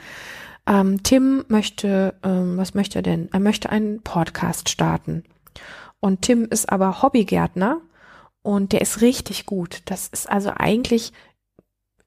Ähm, 0.67 1.03
Tim 1.03 1.45
möchte, 1.49 2.15
ähm, 2.23 2.57
was 2.57 2.75
möchte 2.75 2.99
er 3.01 3.03
denn? 3.03 3.29
Er 3.33 3.41
möchte 3.41 3.71
einen 3.71 4.03
Podcast 4.03 4.69
starten. 4.69 5.25
Und 6.01 6.23
Tim 6.23 6.47
ist 6.51 6.71
aber 6.71 7.03
Hobbygärtner 7.03 7.81
und 8.43 8.73
der 8.73 8.81
ist 8.81 9.01
richtig 9.01 9.47
gut. 9.47 9.83
Das 9.87 10.09
ist 10.09 10.31
also 10.31 10.51
eigentlich 10.55 11.13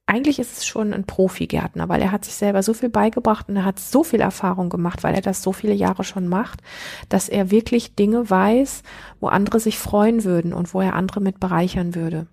eigentlich 0.08 0.40
ist 0.40 0.58
es 0.58 0.66
schon 0.66 0.94
ein 0.94 1.04
Profi-Gärtner, 1.04 1.90
weil 1.90 2.02
er 2.02 2.14
hat 2.14 2.24
sich 2.24 2.34
selber 2.34 2.64
so 2.64 2.74
viel 2.74 2.90
beigebracht 2.90 3.50
und 3.50 3.58
er 3.58 3.66
hat 3.66 3.78
so 3.78 4.06
viel 4.06 4.22
Erfahrung 4.22 4.70
gemacht, 4.70 5.04
weil 5.04 5.14
er 5.14 5.22
das 5.22 5.44
so 5.44 5.52
viele 5.52 5.74
Jahre 5.74 6.06
schon 6.06 6.30
macht, 6.30 6.62
dass 7.10 7.28
er 7.28 7.52
wirklich 7.52 7.96
Dinge 7.96 8.30
weiß, 8.30 8.84
wo 9.20 9.28
andere 9.28 9.60
sich 9.60 9.78
freuen 9.78 10.24
würden 10.24 10.54
und 10.54 10.74
wo 10.74 10.80
er 10.80 10.96
andere 10.96 11.20
mit 11.20 11.42
bereichern 11.42 11.94
würde. 11.94 12.28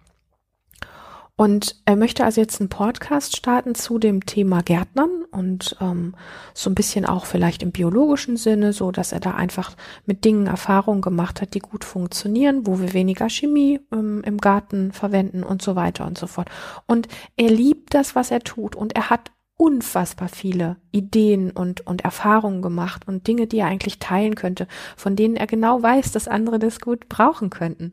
Und 1.36 1.80
er 1.84 1.96
möchte 1.96 2.24
also 2.24 2.40
jetzt 2.40 2.60
einen 2.60 2.68
Podcast 2.68 3.36
starten 3.36 3.74
zu 3.74 3.98
dem 3.98 4.24
Thema 4.24 4.62
Gärtnern 4.62 5.24
und 5.32 5.76
ähm, 5.80 6.14
so 6.54 6.70
ein 6.70 6.76
bisschen 6.76 7.06
auch 7.06 7.26
vielleicht 7.26 7.64
im 7.64 7.72
biologischen 7.72 8.36
Sinne, 8.36 8.72
so 8.72 8.92
dass 8.92 9.10
er 9.10 9.18
da 9.18 9.32
einfach 9.32 9.74
mit 10.06 10.24
Dingen 10.24 10.46
Erfahrung 10.46 11.00
gemacht 11.00 11.42
hat, 11.42 11.54
die 11.54 11.58
gut 11.58 11.82
funktionieren, 11.82 12.68
wo 12.68 12.78
wir 12.78 12.92
weniger 12.92 13.28
Chemie 13.28 13.80
ähm, 13.92 14.22
im 14.24 14.38
Garten 14.38 14.92
verwenden 14.92 15.42
und 15.42 15.60
so 15.60 15.74
weiter 15.74 16.06
und 16.06 16.18
so 16.18 16.28
fort. 16.28 16.48
Und 16.86 17.08
er 17.36 17.50
liebt 17.50 17.94
das, 17.94 18.14
was 18.14 18.30
er 18.30 18.40
tut 18.40 18.76
und 18.76 18.94
er 18.94 19.10
hat 19.10 19.32
unfassbar 19.56 20.28
viele 20.28 20.76
Ideen 20.92 21.50
und, 21.50 21.84
und 21.84 22.04
Erfahrungen 22.04 22.62
gemacht 22.62 23.08
und 23.08 23.26
Dinge, 23.26 23.48
die 23.48 23.58
er 23.58 23.66
eigentlich 23.66 23.98
teilen 23.98 24.36
könnte, 24.36 24.68
von 24.96 25.16
denen 25.16 25.34
er 25.34 25.48
genau 25.48 25.82
weiß, 25.82 26.12
dass 26.12 26.28
andere 26.28 26.60
das 26.60 26.80
gut 26.80 27.08
brauchen 27.08 27.50
könnten. 27.50 27.92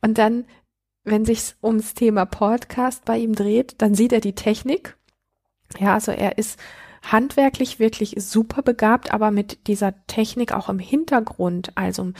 Und 0.00 0.18
dann 0.18 0.44
wenn 1.06 1.24
sich 1.24 1.54
ums 1.62 1.94
Thema 1.94 2.26
Podcast 2.26 3.04
bei 3.04 3.16
ihm 3.16 3.34
dreht, 3.34 3.76
dann 3.78 3.94
sieht 3.94 4.12
er 4.12 4.20
die 4.20 4.34
Technik. 4.34 4.96
Ja, 5.78 5.94
also 5.94 6.12
er 6.12 6.36
ist 6.36 6.58
handwerklich 7.10 7.78
wirklich 7.78 8.16
super 8.18 8.62
begabt, 8.62 9.12
aber 9.12 9.30
mit 9.30 9.68
dieser 9.68 9.94
Technik 10.08 10.52
auch 10.52 10.68
im 10.68 10.80
Hintergrund. 10.80 11.70
Also 11.76 12.12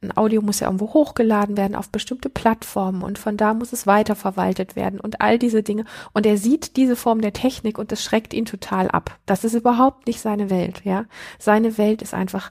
ein 0.00 0.16
Audio 0.16 0.40
muss 0.40 0.60
ja 0.60 0.68
irgendwo 0.68 0.94
hochgeladen 0.94 1.58
werden 1.58 1.76
auf 1.76 1.90
bestimmte 1.90 2.30
Plattformen 2.30 3.02
und 3.02 3.18
von 3.18 3.36
da 3.36 3.52
muss 3.52 3.74
es 3.74 3.86
weiterverwaltet 3.86 4.74
werden 4.74 5.00
und 5.00 5.20
all 5.20 5.38
diese 5.38 5.62
Dinge. 5.62 5.84
Und 6.14 6.24
er 6.24 6.38
sieht 6.38 6.76
diese 6.76 6.96
Form 6.96 7.20
der 7.20 7.34
Technik 7.34 7.78
und 7.78 7.92
das 7.92 8.02
schreckt 8.02 8.32
ihn 8.32 8.46
total 8.46 8.90
ab. 8.90 9.18
Das 9.26 9.44
ist 9.44 9.54
überhaupt 9.54 10.06
nicht 10.06 10.20
seine 10.20 10.48
Welt, 10.48 10.82
ja. 10.84 11.04
Seine 11.38 11.76
Welt 11.76 12.00
ist 12.00 12.14
einfach 12.14 12.50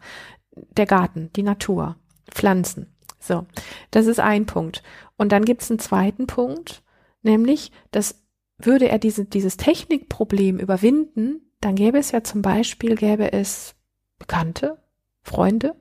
der 0.78 0.86
Garten, 0.86 1.32
die 1.36 1.44
Natur, 1.44 1.96
Pflanzen. 2.30 2.94
So, 3.20 3.46
das 3.92 4.08
ist 4.08 4.20
ein 4.20 4.46
Punkt. 4.46 4.84
Und 5.18 5.32
dann 5.32 5.46
gibt 5.46 5.62
es 5.62 5.70
einen 5.70 5.80
zweiten 5.80 6.28
Punkt, 6.28 6.84
nämlich, 7.22 7.72
dass 7.92 8.24
würde 8.60 8.90
er 8.90 9.00
diese, 9.00 9.26
dieses 9.26 9.58
Technikproblem 9.58 10.60
überwinden, 10.60 11.42
dann 11.62 11.76
gäbe 11.76 11.98
es 11.98 12.12
ja 12.12 12.24
zum 12.24 12.42
Beispiel, 12.42 12.96
gäbe 12.96 13.32
es 13.34 13.76
Bekannte, 14.18 14.78
Freunde, 15.24 15.76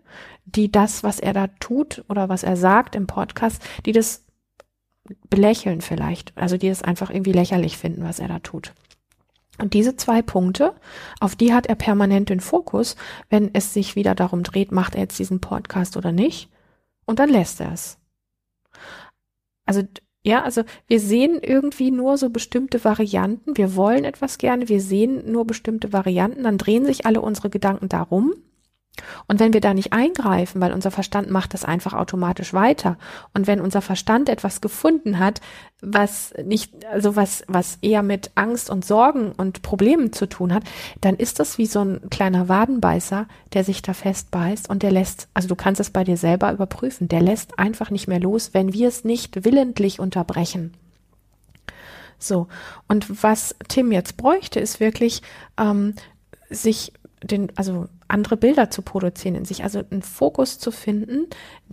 die 0.44 0.70
das, 0.70 1.02
was 1.02 1.18
er 1.18 1.32
da 1.32 1.48
tut 1.48 2.04
oder 2.08 2.28
was 2.28 2.42
er 2.42 2.56
sagt 2.56 2.94
im 2.94 3.06
Podcast, 3.06 3.62
die 3.84 3.92
das 3.92 4.24
belächeln 5.28 5.80
vielleicht, 5.80 6.36
also 6.36 6.56
die 6.56 6.68
es 6.68 6.82
einfach 6.82 7.10
irgendwie 7.10 7.32
lächerlich 7.32 7.78
finden, 7.78 8.04
was 8.04 8.20
er 8.20 8.28
da 8.28 8.38
tut. 8.38 8.74
Und 9.58 9.74
diese 9.74 9.96
zwei 9.96 10.22
Punkte, 10.22 10.74
auf 11.18 11.34
die 11.34 11.52
hat 11.52 11.66
er 11.66 11.74
permanent 11.74 12.28
den 12.28 12.40
Fokus, 12.40 12.94
wenn 13.28 13.52
es 13.54 13.74
sich 13.74 13.96
wieder 13.96 14.14
darum 14.14 14.44
dreht, 14.44 14.70
macht 14.70 14.94
er 14.94 15.02
jetzt 15.02 15.18
diesen 15.18 15.40
Podcast 15.40 15.96
oder 15.96 16.12
nicht. 16.12 16.48
Und 17.08 17.18
dann 17.18 17.30
lässt 17.30 17.60
er 17.60 17.72
es. 17.72 17.98
Also 19.66 19.82
Ja, 20.24 20.42
also 20.42 20.62
wir 20.88 21.00
sehen 21.00 21.38
irgendwie 21.42 21.90
nur 21.90 22.18
so 22.18 22.28
bestimmte 22.30 22.84
Varianten. 22.84 23.56
Wir 23.56 23.76
wollen 23.76 24.04
etwas 24.04 24.36
gerne, 24.38 24.68
wir 24.68 24.80
sehen 24.80 25.30
nur 25.32 25.46
bestimmte 25.46 25.92
Varianten. 25.92 26.42
Dann 26.44 26.58
drehen 26.58 26.84
sich 26.84 27.06
alle 27.06 27.20
unsere 27.22 27.48
Gedanken 27.50 27.88
darum. 27.88 28.34
Und 29.26 29.40
wenn 29.40 29.52
wir 29.52 29.60
da 29.60 29.74
nicht 29.74 29.92
eingreifen, 29.92 30.60
weil 30.60 30.72
unser 30.72 30.90
Verstand 30.90 31.30
macht 31.30 31.54
das 31.54 31.64
einfach 31.64 31.92
automatisch 31.92 32.52
weiter. 32.52 32.96
Und 33.34 33.46
wenn 33.46 33.60
unser 33.60 33.82
Verstand 33.82 34.28
etwas 34.28 34.60
gefunden 34.60 35.18
hat, 35.18 35.40
was 35.80 36.34
nicht, 36.44 36.84
also 36.86 37.16
was, 37.16 37.44
was 37.46 37.78
eher 37.82 38.02
mit 38.02 38.32
Angst 38.34 38.70
und 38.70 38.84
Sorgen 38.84 39.32
und 39.32 39.62
Problemen 39.62 40.12
zu 40.12 40.26
tun 40.26 40.52
hat, 40.52 40.64
dann 41.00 41.16
ist 41.16 41.38
das 41.38 41.58
wie 41.58 41.66
so 41.66 41.80
ein 41.80 42.00
kleiner 42.10 42.48
Wadenbeißer, 42.48 43.26
der 43.52 43.64
sich 43.64 43.82
da 43.82 43.92
festbeißt 43.92 44.68
und 44.68 44.82
der 44.82 44.90
lässt, 44.90 45.28
also 45.34 45.48
du 45.48 45.54
kannst 45.54 45.80
es 45.80 45.90
bei 45.90 46.04
dir 46.04 46.16
selber 46.16 46.52
überprüfen, 46.52 47.08
der 47.08 47.20
lässt 47.20 47.58
einfach 47.58 47.90
nicht 47.90 48.08
mehr 48.08 48.20
los, 48.20 48.54
wenn 48.54 48.72
wir 48.72 48.88
es 48.88 49.04
nicht 49.04 49.44
willentlich 49.44 50.00
unterbrechen. 50.00 50.74
So. 52.18 52.48
Und 52.88 53.22
was 53.22 53.54
Tim 53.68 53.92
jetzt 53.92 54.16
bräuchte, 54.16 54.58
ist 54.58 54.80
wirklich, 54.80 55.22
ähm, 55.56 55.94
sich 56.50 56.92
den, 57.22 57.52
also 57.56 57.88
andere 58.08 58.36
Bilder 58.36 58.70
zu 58.70 58.82
produzieren 58.82 59.34
in 59.34 59.44
sich, 59.44 59.62
also 59.62 59.82
einen 59.90 60.02
Fokus 60.02 60.58
zu 60.58 60.70
finden, 60.70 61.26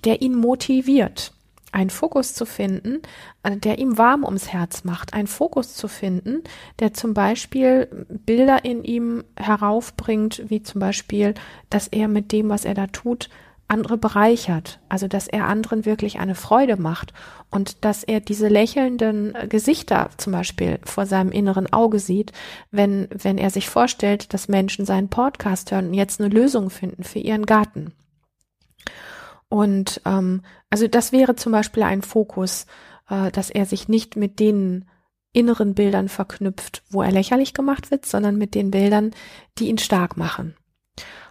der 0.04 0.22
ihn 0.22 0.36
motiviert. 0.36 1.32
Einen 1.72 1.90
Fokus 1.90 2.34
zu 2.34 2.46
finden, 2.46 3.02
äh, 3.44 3.58
der 3.58 3.80
ihm 3.80 3.98
warm 3.98 4.24
ums 4.24 4.54
Herz 4.54 4.86
macht. 4.86 5.14
Einen 5.14 5.28
Fokus 5.28 5.76
zu 5.76 5.90
finden, 5.90 6.44
der 6.80 6.94
zum 6.94 7.14
Beispiel 7.14 8.06
Bilder 8.08 8.64
in 8.64 8.84
ihm 8.84 9.26
heraufbringt, 9.36 10.44
wie 10.48 10.64
zum 10.64 10.80
Beispiel, 10.80 11.34
dass 11.70 11.88
er 11.88 12.08
mit 12.08 12.32
dem, 12.32 12.48
was 12.48 12.64
er 12.64 12.76
da 12.76 12.88
tut, 12.88 13.30
andere 13.68 13.98
bereichert, 13.98 14.80
also 14.90 15.08
dass 15.08 15.28
er 15.28 15.48
anderen 15.48 15.86
wirklich 15.86 16.20
eine 16.20 16.36
Freude 16.36 16.78
macht 16.78 17.14
und 17.50 17.84
dass 17.84 18.04
er 18.04 18.20
diese 18.20 18.48
lächelnden 18.48 19.34
äh, 19.34 19.48
Gesichter 19.48 20.10
zum 20.18 20.34
Beispiel 20.34 20.80
vor 20.84 21.06
seinem 21.06 21.32
inneren 21.32 21.72
Auge 21.74 22.00
sieht, 22.00 22.32
wenn, 22.72 23.08
wenn 23.12 23.38
er 23.38 23.50
sich 23.50 23.70
vorstellt, 23.70 24.34
dass 24.34 24.48
Menschen 24.48 24.86
seinen 24.86 25.10
Podcast 25.10 25.72
hören 25.72 25.88
und 25.88 25.94
jetzt 25.96 26.22
eine 26.22 26.30
Lösung 26.30 26.70
finden 26.70 27.04
für 27.04 27.20
ihren 27.20 27.46
Garten. 27.46 27.94
Und 29.50 30.02
ähm, 30.06 30.42
also 30.70 30.88
das 30.88 31.12
wäre 31.12 31.36
zum 31.36 31.52
Beispiel 31.52 31.84
ein 31.84 32.04
Fokus, 32.04 32.68
äh, 33.10 33.32
dass 33.32 33.50
er 33.50 33.66
sich 33.66 33.88
nicht 33.88 34.16
mit 34.16 34.40
den 34.40 34.86
inneren 35.34 35.74
Bildern 35.74 36.08
verknüpft, 36.08 36.84
wo 36.90 37.02
er 37.02 37.12
lächerlich 37.12 37.54
gemacht 37.54 37.92
wird, 37.92 38.06
sondern 38.06 38.38
mit 38.38 38.56
den 38.56 38.72
Bildern, 38.72 39.12
die 39.58 39.70
ihn 39.70 39.78
stark 39.78 40.18
machen. 40.18 40.56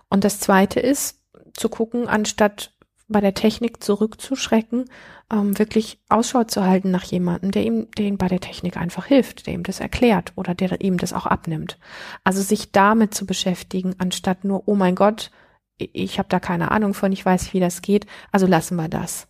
Und 0.08 0.24
das 0.24 0.40
Zweite 0.40 0.80
ist, 0.80 1.23
zu 1.56 1.68
gucken, 1.68 2.08
anstatt 2.08 2.74
bei 3.08 3.20
der 3.20 3.34
Technik 3.34 3.82
zurückzuschrecken, 3.82 4.86
ähm, 5.30 5.58
wirklich 5.58 6.00
Ausschau 6.08 6.44
zu 6.44 6.64
halten 6.64 6.90
nach 6.90 7.04
jemandem, 7.04 7.50
der 7.50 7.64
ihm, 7.64 7.88
der 7.96 8.06
ihm 8.06 8.16
bei 8.16 8.28
der 8.28 8.40
Technik 8.40 8.76
einfach 8.76 9.06
hilft, 9.06 9.46
der 9.46 9.54
ihm 9.54 9.62
das 9.62 9.80
erklärt 9.80 10.32
oder 10.36 10.54
der 10.54 10.80
ihm 10.80 10.96
das 10.96 11.12
auch 11.12 11.26
abnimmt. 11.26 11.78
Also 12.24 12.40
sich 12.42 12.72
damit 12.72 13.14
zu 13.14 13.26
beschäftigen, 13.26 13.94
anstatt 13.98 14.44
nur, 14.44 14.66
oh 14.66 14.74
mein 14.74 14.94
Gott, 14.94 15.30
ich 15.76 16.18
habe 16.18 16.28
da 16.28 16.40
keine 16.40 16.70
Ahnung 16.70 16.94
von, 16.94 17.12
ich 17.12 17.24
weiß, 17.24 17.52
wie 17.52 17.60
das 17.60 17.82
geht, 17.82 18.06
also 18.32 18.46
lassen 18.46 18.76
wir 18.76 18.88
das. 18.88 19.28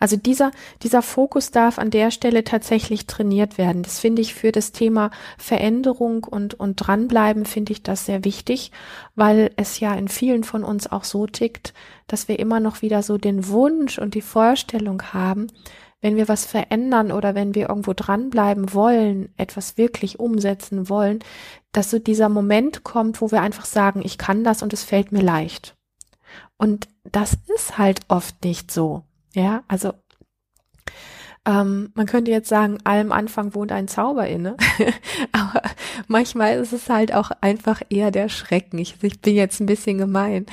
Also 0.00 0.16
dieser, 0.16 0.50
dieser 0.82 1.02
Fokus 1.02 1.50
darf 1.50 1.78
an 1.78 1.90
der 1.90 2.10
Stelle 2.10 2.44
tatsächlich 2.44 3.06
trainiert 3.06 3.58
werden. 3.58 3.82
Das 3.82 4.00
finde 4.00 4.22
ich 4.22 4.34
für 4.34 4.52
das 4.52 4.72
Thema 4.72 5.10
Veränderung 5.38 6.24
und, 6.24 6.54
und 6.54 6.76
dranbleiben 6.76 7.44
finde 7.44 7.72
ich 7.72 7.82
das 7.82 8.06
sehr 8.06 8.24
wichtig, 8.24 8.72
weil 9.14 9.50
es 9.56 9.80
ja 9.80 9.94
in 9.94 10.08
vielen 10.08 10.44
von 10.44 10.64
uns 10.64 10.90
auch 10.90 11.04
so 11.04 11.26
tickt, 11.26 11.74
dass 12.06 12.28
wir 12.28 12.38
immer 12.38 12.60
noch 12.60 12.82
wieder 12.82 13.02
so 13.02 13.18
den 13.18 13.48
Wunsch 13.48 13.98
und 13.98 14.14
die 14.14 14.22
Vorstellung 14.22 15.02
haben, 15.12 15.48
wenn 16.00 16.16
wir 16.16 16.28
was 16.28 16.44
verändern 16.44 17.10
oder 17.10 17.34
wenn 17.34 17.54
wir 17.54 17.68
irgendwo 17.68 17.92
dranbleiben 17.94 18.74
wollen, 18.74 19.32
etwas 19.36 19.76
wirklich 19.76 20.20
umsetzen 20.20 20.88
wollen, 20.88 21.20
dass 21.72 21.90
so 21.90 21.98
dieser 21.98 22.28
Moment 22.28 22.84
kommt, 22.84 23.20
wo 23.20 23.30
wir 23.30 23.40
einfach 23.40 23.64
sagen, 23.64 24.02
ich 24.04 24.18
kann 24.18 24.44
das 24.44 24.62
und 24.62 24.72
es 24.72 24.84
fällt 24.84 25.10
mir 25.12 25.22
leicht. 25.22 25.74
Und 26.58 26.88
das 27.04 27.36
ist 27.54 27.78
halt 27.78 28.00
oft 28.08 28.44
nicht 28.44 28.70
so. 28.70 29.05
Ja, 29.36 29.64
also 29.68 29.92
ähm, 31.44 31.92
man 31.94 32.06
könnte 32.06 32.30
jetzt 32.30 32.48
sagen, 32.48 32.78
allem 32.84 33.12
Anfang 33.12 33.54
wohnt 33.54 33.70
ein 33.70 33.86
Zauber 33.86 34.26
inne, 34.26 34.56
aber 35.32 35.60
manchmal 36.08 36.56
ist 36.56 36.72
es 36.72 36.88
halt 36.88 37.12
auch 37.12 37.30
einfach 37.42 37.82
eher 37.90 38.10
der 38.10 38.30
Schrecken. 38.30 38.78
Ich, 38.78 38.96
ich 39.02 39.20
bin 39.20 39.34
jetzt 39.34 39.60
ein 39.60 39.66
bisschen 39.66 39.98
gemein, 39.98 40.46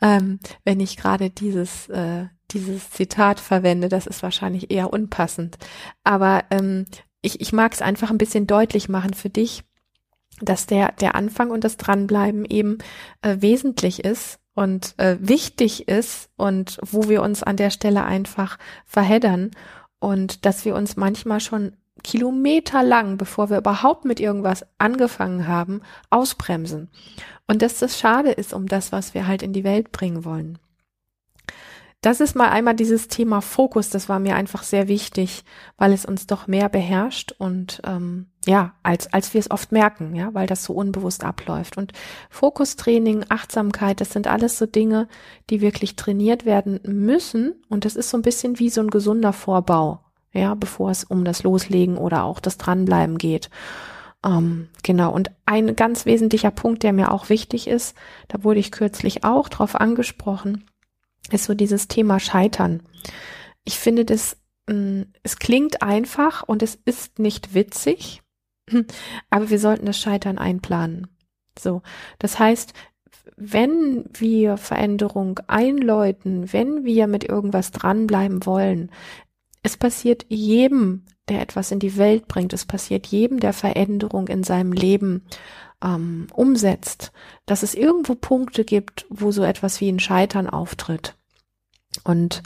ähm, 0.00 0.38
wenn 0.64 0.78
ich 0.78 0.96
gerade 0.96 1.30
dieses 1.30 1.88
äh, 1.88 2.26
dieses 2.52 2.90
Zitat 2.90 3.40
verwende. 3.40 3.88
Das 3.88 4.06
ist 4.06 4.22
wahrscheinlich 4.22 4.70
eher 4.70 4.92
unpassend, 4.92 5.58
aber 6.04 6.44
ähm, 6.52 6.84
ich, 7.22 7.40
ich 7.40 7.52
mag 7.52 7.72
es 7.72 7.82
einfach 7.82 8.10
ein 8.10 8.18
bisschen 8.18 8.46
deutlich 8.46 8.88
machen 8.88 9.14
für 9.14 9.30
dich, 9.30 9.64
dass 10.40 10.66
der 10.66 10.92
der 10.92 11.14
Anfang 11.14 11.50
und 11.50 11.64
das 11.64 11.76
Dranbleiben 11.76 12.44
eben 12.44 12.78
äh, 13.22 13.36
wesentlich 13.40 14.04
ist 14.04 14.38
und 14.54 14.94
äh, 14.98 15.16
wichtig 15.20 15.88
ist 15.88 16.30
und 16.36 16.78
wo 16.82 17.08
wir 17.08 17.22
uns 17.22 17.42
an 17.42 17.56
der 17.56 17.70
Stelle 17.70 18.04
einfach 18.04 18.58
verheddern 18.84 19.52
und 20.00 20.44
dass 20.44 20.64
wir 20.64 20.74
uns 20.74 20.96
manchmal 20.96 21.40
schon 21.40 21.72
kilometerlang, 22.02 23.18
bevor 23.18 23.50
wir 23.50 23.58
überhaupt 23.58 24.04
mit 24.04 24.20
irgendwas 24.20 24.66
angefangen 24.78 25.46
haben, 25.48 25.82
ausbremsen. 26.10 26.88
Und 27.46 27.62
dass 27.62 27.78
das 27.78 27.98
schade 27.98 28.30
ist 28.30 28.52
um 28.52 28.66
das, 28.66 28.92
was 28.92 29.14
wir 29.14 29.26
halt 29.26 29.42
in 29.42 29.52
die 29.52 29.64
Welt 29.64 29.92
bringen 29.92 30.24
wollen. 30.24 30.58
Das 32.00 32.20
ist 32.20 32.36
mal 32.36 32.48
einmal 32.50 32.76
dieses 32.76 33.08
Thema 33.08 33.40
Fokus, 33.40 33.90
das 33.90 34.08
war 34.08 34.20
mir 34.20 34.36
einfach 34.36 34.62
sehr 34.62 34.86
wichtig, 34.86 35.44
weil 35.76 35.92
es 35.92 36.04
uns 36.04 36.28
doch 36.28 36.46
mehr 36.46 36.68
beherrscht 36.68 37.34
und 37.38 37.82
ähm, 37.84 38.26
ja, 38.46 38.74
als, 38.84 39.12
als 39.12 39.34
wir 39.34 39.40
es 39.40 39.50
oft 39.50 39.72
merken, 39.72 40.14
ja, 40.14 40.32
weil 40.32 40.46
das 40.46 40.62
so 40.62 40.74
unbewusst 40.74 41.24
abläuft. 41.24 41.76
Und 41.76 41.92
Fokustraining, 42.30 43.26
Achtsamkeit, 43.28 44.00
das 44.00 44.12
sind 44.12 44.28
alles 44.28 44.58
so 44.58 44.66
Dinge, 44.66 45.08
die 45.50 45.60
wirklich 45.60 45.96
trainiert 45.96 46.46
werden 46.46 46.80
müssen. 46.84 47.54
Und 47.68 47.84
das 47.84 47.94
ist 47.94 48.08
so 48.10 48.16
ein 48.16 48.22
bisschen 48.22 48.58
wie 48.58 48.70
so 48.70 48.80
ein 48.80 48.90
gesunder 48.90 49.34
Vorbau, 49.34 50.00
ja, 50.32 50.54
bevor 50.54 50.90
es 50.90 51.04
um 51.04 51.24
das 51.24 51.42
Loslegen 51.42 51.98
oder 51.98 52.24
auch 52.24 52.40
das 52.40 52.56
Dranbleiben 52.56 53.18
geht. 53.18 53.50
Ähm, 54.24 54.68
genau. 54.82 55.12
Und 55.12 55.30
ein 55.44 55.76
ganz 55.76 56.06
wesentlicher 56.06 56.50
Punkt, 56.50 56.84
der 56.84 56.92
mir 56.92 57.12
auch 57.12 57.28
wichtig 57.28 57.68
ist, 57.68 57.96
da 58.28 58.44
wurde 58.44 58.60
ich 58.60 58.70
kürzlich 58.70 59.24
auch 59.24 59.48
drauf 59.48 59.74
angesprochen, 59.74 60.64
ist 61.30 61.44
so 61.44 61.54
dieses 61.54 61.88
Thema 61.88 62.20
Scheitern. 62.20 62.82
Ich 63.64 63.78
finde 63.78 64.04
das, 64.04 64.36
mm, 64.68 65.02
es 65.22 65.38
klingt 65.38 65.82
einfach 65.82 66.42
und 66.42 66.62
es 66.62 66.78
ist 66.84 67.18
nicht 67.18 67.54
witzig, 67.54 68.22
aber 69.30 69.50
wir 69.50 69.58
sollten 69.58 69.86
das 69.86 69.98
Scheitern 69.98 70.38
einplanen. 70.38 71.08
So. 71.58 71.82
Das 72.18 72.38
heißt, 72.38 72.72
wenn 73.36 74.04
wir 74.12 74.56
Veränderung 74.56 75.40
einläuten, 75.46 76.52
wenn 76.52 76.84
wir 76.84 77.06
mit 77.06 77.24
irgendwas 77.24 77.70
dranbleiben 77.70 78.44
wollen, 78.46 78.90
es 79.62 79.76
passiert 79.76 80.26
jedem, 80.28 81.04
der 81.28 81.40
etwas 81.40 81.70
in 81.70 81.78
die 81.78 81.96
Welt 81.96 82.28
bringt, 82.28 82.52
es 82.52 82.64
passiert 82.64 83.06
jedem, 83.06 83.40
der 83.40 83.52
Veränderung 83.52 84.28
in 84.28 84.44
seinem 84.44 84.72
Leben 84.72 85.24
ähm, 85.82 86.26
umsetzt, 86.32 87.12
dass 87.46 87.62
es 87.62 87.74
irgendwo 87.74 88.14
Punkte 88.14 88.64
gibt, 88.64 89.06
wo 89.10 89.30
so 89.30 89.42
etwas 89.42 89.80
wie 89.80 89.90
ein 89.90 90.00
Scheitern 90.00 90.48
auftritt. 90.48 91.16
Und 92.04 92.42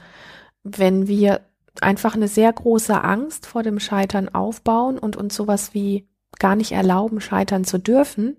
wenn 0.63 1.09
wir 1.09 1.41
einfach 1.81 2.15
eine 2.15 2.29
sehr 2.29 2.53
große 2.53 3.03
Angst 3.03 3.47
vor 3.47 3.63
dem 3.63 3.81
Scheitern 3.81 4.29
aufbauen 4.29 4.99
und 4.99 5.17
uns 5.17 5.35
sowas 5.35 5.75
wie 5.75 6.07
gar 6.39 6.57
nicht 6.57 6.73
erlauben, 6.73 7.21
scheitern 7.21 7.65
zu 7.65 7.79
dürfen, 7.79 8.37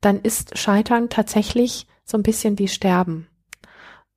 dann 0.00 0.20
ist 0.20 0.58
Scheitern 0.58 1.08
tatsächlich 1.08 1.86
so 2.04 2.16
ein 2.16 2.22
bisschen 2.22 2.58
wie 2.58 2.68
Sterben. 2.68 3.28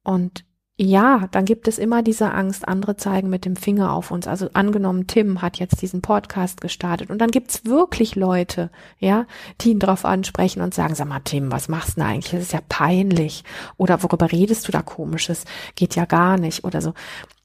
Und 0.04 0.46
ja, 0.78 1.28
dann 1.32 1.46
gibt 1.46 1.68
es 1.68 1.78
immer 1.78 2.02
diese 2.02 2.32
Angst, 2.32 2.68
andere 2.68 2.96
zeigen 2.96 3.30
mit 3.30 3.46
dem 3.46 3.56
Finger 3.56 3.94
auf 3.94 4.10
uns. 4.10 4.26
Also 4.26 4.50
angenommen, 4.54 5.06
Tim 5.06 5.42
hat 5.42 5.60
jetzt 5.60 5.82
diesen 5.82 6.02
Podcast 6.02 6.60
gestartet 6.60 7.12
und 7.12 7.20
dann 7.20 7.30
gibt's 7.30 7.66
wirklich 7.66 8.16
Leute, 8.16 8.72
ja, 8.98 9.28
die 9.60 9.72
ihn 9.72 9.80
drauf 9.80 10.06
ansprechen 10.06 10.62
und 10.62 10.74
sagen, 10.74 10.96
sag 10.96 11.08
mal, 11.08 11.20
Tim, 11.20 11.52
was 11.52 11.68
machst 11.68 11.98
du 11.98 12.02
denn 12.02 12.10
eigentlich? 12.10 12.32
Das 12.32 12.42
ist 12.42 12.54
ja 12.54 12.62
peinlich. 12.68 13.44
Oder 13.78 14.02
worüber 14.02 14.32
redest 14.32 14.68
du 14.68 14.72
da 14.72 14.82
komisches? 14.82 15.46
Geht 15.76 15.96
ja 15.96 16.06
gar 16.06 16.38
nicht 16.40 16.64
oder 16.64 16.82
so. 16.82 16.94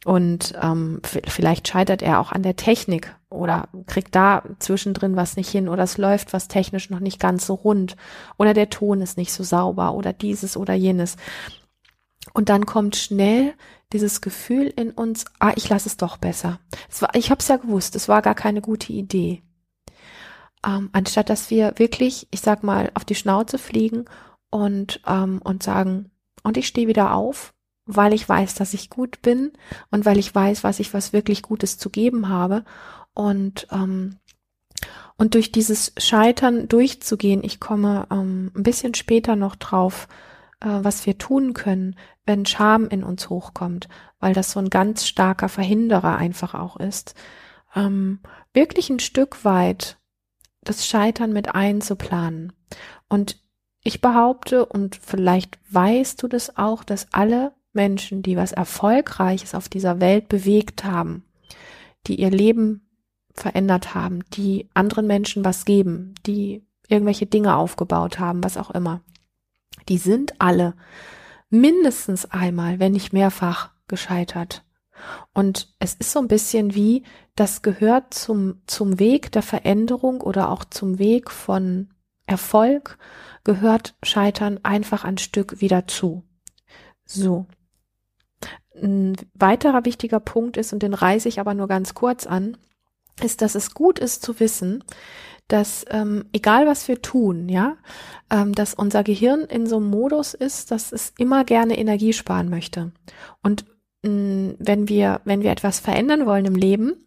Und 0.07 0.55
ähm, 0.63 1.03
vielleicht 1.03 1.69
scheitert 1.69 2.01
er 2.01 2.21
auch 2.21 2.33
an 2.33 2.43
der 2.43 2.57
Technik 2.57 3.15
oder 3.29 3.69
kriegt 3.87 4.15
da 4.15 4.45
zwischendrin 4.61 5.17
was 5.17 5.37
nicht 5.37 5.51
hin 5.51 5.69
oder 5.69 5.83
es 5.83 5.99
läuft 5.99 6.33
was 6.33 6.47
technisch 6.47 6.91
noch 6.91 7.01
nicht 7.01 7.19
ganz 7.19 7.45
so 7.45 7.55
rund 7.55 7.97
oder 8.39 8.55
der 8.55 8.71
Ton 8.71 9.01
ist 9.01 9.19
nicht 9.19 9.33
so 9.33 9.43
sauber 9.43 9.95
oder 9.95 10.13
dieses 10.13 10.57
oder 10.57 10.75
jenes. 10.75 11.17
Und 12.33 12.49
dann 12.49 12.67
kommt 12.67 12.97
schnell 12.97 13.55
dieses 13.93 14.21
Gefühl 14.21 14.73
in 14.77 14.91
uns, 14.91 15.25
ah, 15.39 15.53
ich 15.57 15.69
lasse 15.69 15.89
es 15.89 15.97
doch 15.97 16.17
besser. 16.17 16.59
Es 16.91 17.01
war, 17.03 17.15
ich 17.15 17.31
habe 17.31 17.41
es 17.41 17.49
ja 17.49 17.57
gewusst, 17.57 17.97
es 17.97 18.09
war 18.09 18.23
gar 18.23 18.35
keine 18.35 18.61
gute 18.61 18.93
Idee. 18.93 19.43
Ähm, 20.67 20.91
anstatt 20.93 21.31
dass 21.31 21.51
wir 21.51 21.75
wirklich, 21.77 22.27
ich 22.31 22.41
sag 22.41 22.63
mal, 22.63 22.91
auf 22.95 23.05
die 23.05 23.15
Schnauze 23.15 23.59
fliegen 23.59 24.07
und, 24.51 25.01
ähm, 25.07 25.41
und 25.45 25.63
sagen, 25.63 26.11
und 26.43 26.57
ich 26.57 26.67
stehe 26.67 26.89
wieder 26.89 27.15
auf 27.15 27.55
weil 27.87 28.13
ich 28.13 28.29
weiß, 28.29 28.55
dass 28.55 28.75
ich 28.75 28.91
gut 28.91 29.23
bin 29.23 29.53
und 29.91 30.05
weil 30.05 30.19
ich 30.19 30.35
weiß, 30.35 30.65
was 30.65 30.81
ich 30.81 30.93
was 30.93 31.13
wirklich 31.13 31.43
Gutes 31.43 31.79
zu 31.79 31.89
geben 31.89 32.29
habe. 32.29 32.65
Und 33.15 33.69
ähm, 33.71 34.17
und 35.17 35.35
durch 35.35 35.51
dieses 35.51 35.93
Scheitern 35.97 36.69
durchzugehen, 36.69 37.43
ich 37.43 37.59
komme 37.59 38.07
ähm, 38.11 38.51
ein 38.55 38.63
bisschen 38.63 38.93
später 38.93 39.35
noch 39.35 39.57
drauf, 39.57 40.09
was 40.61 41.07
wir 41.07 41.19
tun 41.19 41.53
können, 41.53 41.97
wenn 42.25 42.47
Scham 42.47 42.89
in 42.89 43.05
uns 43.05 43.29
hochkommt, 43.29 43.89
weil 44.21 44.33
das 44.33 44.53
so 44.53 44.61
ein 44.61 44.71
ganz 44.71 45.07
starker 45.07 45.49
Verhinderer 45.49 46.17
einfach 46.17 46.55
auch 46.55 46.77
ist, 46.77 47.15
ähm, 47.75 48.21
wirklich 48.53 48.91
ein 48.91 49.01
Stück 49.01 49.45
weit 49.45 49.99
das 50.63 50.87
Scheitern 50.87 51.33
mit 51.33 51.55
einzuplanen. 51.55 52.53
Und 53.09 53.41
ich 53.83 54.01
behaupte, 54.01 54.67
und 54.67 54.97
vielleicht 54.97 55.59
weißt 55.71 56.23
du 56.23 56.29
das 56.29 56.57
auch, 56.57 56.83
dass 56.83 57.13
alle 57.13 57.53
Menschen, 57.73 58.23
die 58.23 58.37
was 58.37 58.53
Erfolgreiches 58.53 59.55
auf 59.55 59.69
dieser 59.69 60.01
Welt 60.01 60.29
bewegt 60.29 60.85
haben, 60.85 61.25
die 62.07 62.21
ihr 62.21 62.31
Leben 62.31 62.89
verändert 63.33 63.95
haben, 63.95 64.25
die 64.33 64.69
anderen 64.75 65.07
Menschen 65.07 65.45
was 65.45 65.65
geben, 65.65 66.15
die 66.27 66.67
irgendwelche 66.89 67.27
Dinge 67.27 67.55
aufgebaut 67.55 68.19
haben, 68.19 68.43
was 68.43 68.57
auch 68.57 68.71
immer. 68.71 69.03
Die 69.89 69.99
sind 69.99 70.41
alle 70.41 70.75
mindestens 71.51 72.27
einmal, 72.27 72.79
wenn 72.79 72.93
nicht 72.93 73.13
mehrfach 73.13 73.71
gescheitert. 73.89 74.65
Und 75.33 75.75
es 75.79 75.95
ist 75.95 76.13
so 76.13 76.19
ein 76.19 76.29
bisschen 76.29 76.75
wie, 76.75 77.05
das 77.35 77.63
gehört 77.63 78.15
zum, 78.15 78.63
zum 78.67 78.99
Weg 78.99 79.31
der 79.33 79.43
Veränderung 79.43 80.21
oder 80.21 80.51
auch 80.51 80.65
zum 80.65 80.99
Weg 80.99 81.31
von 81.31 81.91
Erfolg, 82.27 82.99
gehört 83.45 83.95
Scheitern 84.03 84.59
einfach 84.63 85.05
ein 85.05 85.19
Stück 85.19 85.61
wieder 85.61 85.87
zu. 85.87 86.25
So. 87.05 87.47
Ein 88.75 89.17
weiterer 89.35 89.85
wichtiger 89.85 90.21
Punkt 90.21 90.57
ist, 90.57 90.73
und 90.73 90.83
den 90.83 90.95
reiße 90.95 91.29
ich 91.29 91.39
aber 91.41 91.55
nur 91.55 91.69
ganz 91.69 91.95
kurz 91.95 92.27
an, 92.27 92.57
ist, 93.23 93.41
dass 93.43 93.55
es 93.55 93.73
gut 93.73 93.99
ist 93.99 94.23
zu 94.23 94.41
wissen, 94.41 94.85
dass 95.49 95.85
ähm, 95.91 96.25
egal 96.33 96.67
was 96.67 96.89
wir 96.89 97.03
tun, 97.03 97.49
ja, 97.49 97.77
ähm, 98.31 98.53
dass 98.53 98.75
unser 98.75 99.05
Gehirn 99.05 99.43
in 99.43 99.67
so 99.67 99.77
einem 99.77 99.91
Modus 99.91 100.35
ist, 100.35 100.71
dass 100.71 100.93
es 100.93 101.13
immer 101.19 101.45
gerne 101.45 101.79
Energie 101.79 102.13
sparen 102.13 102.49
möchte. 102.49 102.93
Und 103.43 103.65
mh, 104.03 104.11
mm, 104.11 104.57
wenn 104.59 104.89
wir, 104.89 105.21
wenn 105.25 105.43
wir 105.43 105.53
etwas 105.53 105.81
verändern 105.81 106.27
wollen 106.27 106.47
im 106.47 106.57
Leben, 106.57 107.07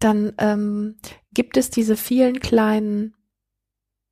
dann 0.00 0.32
ähm, 0.38 0.96
gibt 1.32 1.56
es 1.56 1.70
diese 1.70 1.96
vielen 1.96 2.40
kleinen 2.40 3.14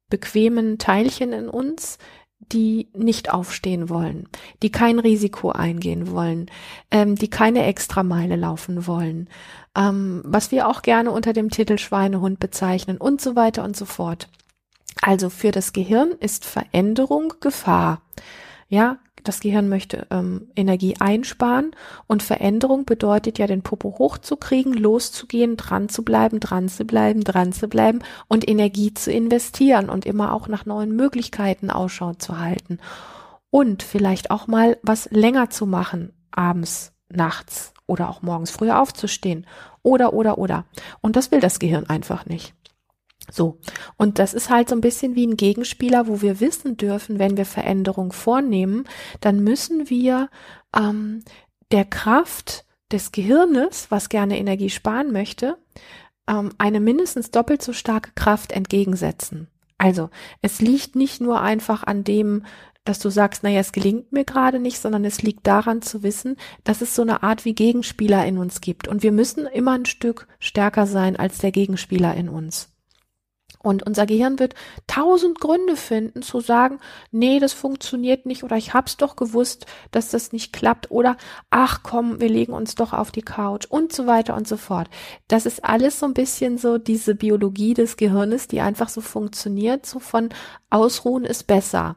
bequemen 0.09 0.79
Teilchen 0.79 1.33
in 1.33 1.49
uns, 1.49 1.99
die 2.41 2.89
nicht 2.95 3.33
aufstehen 3.33 3.89
wollen, 3.89 4.29
die 4.63 4.71
kein 4.73 4.99
Risiko 4.99 5.51
eingehen 5.51 6.11
wollen, 6.11 6.47
ähm, 6.91 7.15
die 7.15 7.29
keine 7.29 7.65
Extrameile 7.65 8.37
laufen 8.37 8.87
wollen, 8.87 9.29
ähm, 9.77 10.23
was 10.25 10.51
wir 10.51 10.69
auch 10.69 10.83
gerne 10.83 11.11
unter 11.11 11.33
dem 11.33 11.51
Titel 11.51 11.79
Schweinehund 11.79 12.41
bezeichnen 12.41 12.97
und 12.97 13.21
so 13.21 13.37
weiter 13.37 13.63
und 13.63 13.77
so 13.77 13.85
fort. 13.85 14.29
Also 15.03 15.31
für 15.31 15.51
das 15.51 15.73
Gehirn 15.73 16.11
ist 16.19 16.45
Veränderung 16.45 17.35
Gefahr. 17.41 18.03
Ja, 18.69 18.99
das 19.25 19.41
Gehirn 19.41 19.69
möchte 19.69 20.07
ähm, 20.11 20.49
Energie 20.57 20.97
einsparen 20.99 21.73
und 22.07 22.23
Veränderung 22.23 22.85
bedeutet 22.85 23.39
ja, 23.39 23.47
den 23.47 23.63
Popo 23.63 23.97
hochzukriegen, 23.99 24.75
loszugehen, 24.75 25.57
dran 25.57 25.89
zu 25.89 26.05
bleiben, 26.05 26.41
dran 26.41 26.69
zu 26.69 26.85
bleiben, 26.85 27.25
dran 27.25 27.53
zu 27.53 27.69
bleiben 27.69 28.01
und 28.29 28.49
Energie 28.49 28.95
zu 28.95 29.13
investieren 29.13 29.89
und 29.91 30.07
immer 30.07 30.33
auch 30.33 30.49
nach 30.49 30.67
neuen 30.67 30.95
Möglichkeiten 30.95 31.71
Ausschau 31.71 32.15
zu 32.15 32.39
halten. 32.39 32.79
Und 33.51 33.83
vielleicht 33.83 34.31
auch 34.31 34.47
mal 34.47 34.79
was 34.83 35.11
länger 35.11 35.51
zu 35.51 35.67
machen, 35.67 36.13
abends, 36.31 36.93
nachts 37.09 37.75
oder 37.87 38.09
auch 38.09 38.23
morgens 38.23 38.51
früher 38.51 38.81
aufzustehen. 38.81 39.47
Oder, 39.83 40.13
oder, 40.13 40.39
oder. 40.39 40.65
Und 41.01 41.17
das 41.17 41.31
will 41.33 41.41
das 41.41 41.59
Gehirn 41.59 41.89
einfach 41.89 42.27
nicht. 42.27 42.55
So. 43.31 43.59
Und 43.97 44.19
das 44.19 44.35
ist 44.35 44.51
halt 44.51 44.69
so 44.69 44.75
ein 44.75 44.81
bisschen 44.81 45.15
wie 45.15 45.27
ein 45.27 45.37
Gegenspieler, 45.37 46.07
wo 46.07 46.23
wir 46.23 46.41
wissen 46.41 46.77
dürfen, 46.77 47.19
wenn 47.19 47.37
wir 47.37 47.47
Veränderung 47.47 48.13
vornehmen, 48.13 48.85
dann 49.21 49.41
müssen 49.41 49.89
wir 49.91 50.29
ähm, 50.77 51.23
der 51.71 51.85
Kraft 51.85 52.65
des 52.91 53.13
Gehirnes, 53.13 53.91
was 53.91 54.09
gerne 54.09 54.39
Energie 54.39 54.71
sparen 54.71 55.13
möchte, 55.13 55.57
ähm, 56.29 56.51
eine 56.59 56.81
mindestens 56.81 57.31
doppelt 57.31 57.63
so 57.63 57.73
starke 57.73 58.11
Kraft 58.15 58.53
entgegensetzen. 58.53 59.49
Also, 59.79 60.11
es 60.43 60.61
liegt 60.61 60.95
nicht 60.95 61.21
nur 61.21 61.41
einfach 61.41 61.85
an 61.85 62.05
dem, 62.05 62.45
dass 62.85 62.99
du 62.99 63.11
sagst, 63.11 63.43
naja, 63.43 63.61
es 63.61 63.73
gelingt 63.73 64.13
mir 64.13 64.25
gerade 64.25 64.59
nicht, 64.59 64.79
sondern 64.79 65.05
es 65.05 65.23
liegt 65.23 65.47
daran 65.47 65.83
zu 65.83 66.03
wissen, 66.03 66.37
dass 66.65 66.81
es 66.81 66.95
so 66.95 67.03
eine 67.03 67.23
Art 67.23 67.45
wie 67.45 67.55
Gegenspieler 67.55 68.27
in 68.27 68.39
uns 68.39 68.61
gibt. 68.61 68.89
Und 68.89 69.03
wir 69.03 69.13
müssen 69.13 69.47
immer 69.47 69.73
ein 69.73 69.87
Stück 69.87 70.27
stärker 70.39 70.87
sein 70.87 71.17
als 71.17 71.39
der 71.39 71.53
Gegenspieler 71.53 72.15
in 72.15 72.29
uns. 72.29 72.71
Und 73.63 73.87
unser 73.87 74.07
Gehirn 74.07 74.39
wird 74.39 74.55
tausend 74.87 75.39
Gründe 75.39 75.77
finden 75.77 76.23
zu 76.23 76.41
sagen, 76.41 76.81
nee, 77.11 77.39
das 77.41 77.53
funktioniert 77.53 78.25
nicht 78.25 78.43
oder 78.43 78.57
ich 78.57 78.73
hab's 78.73 78.97
doch 78.97 79.17
gewusst, 79.17 79.67
dass 79.91 80.11
das 80.11 80.33
nicht 80.33 80.55
klappt 80.55 80.91
oder 80.91 81.17
ach 81.51 81.83
komm, 81.83 82.21
wir 82.21 82.31
legen 82.31 82.55
uns 82.55 82.75
doch 82.75 82.95
auf 82.95 83.11
die 83.11 83.23
Couch 83.23 83.67
und 83.67 83.93
so 83.93 84.07
weiter 84.07 84.35
und 84.35 84.49
so 84.49 84.57
fort. 84.57 84.89
Das 85.29 85.45
ist 85.45 85.63
alles 85.63 85.99
so 85.99 86.07
ein 86.07 86.15
bisschen 86.15 86.57
so 86.57 86.79
diese 86.79 87.15
Biologie 87.15 87.75
des 87.75 87.99
Gehirnes, 87.99 88.49
die 88.49 88.63
einfach 88.63 88.89
so 88.89 89.03
funktioniert, 89.03 89.85
so 89.85 89.99
von 89.99 90.31
Ausruhen 90.71 91.25
ist 91.25 91.47
besser 91.47 91.97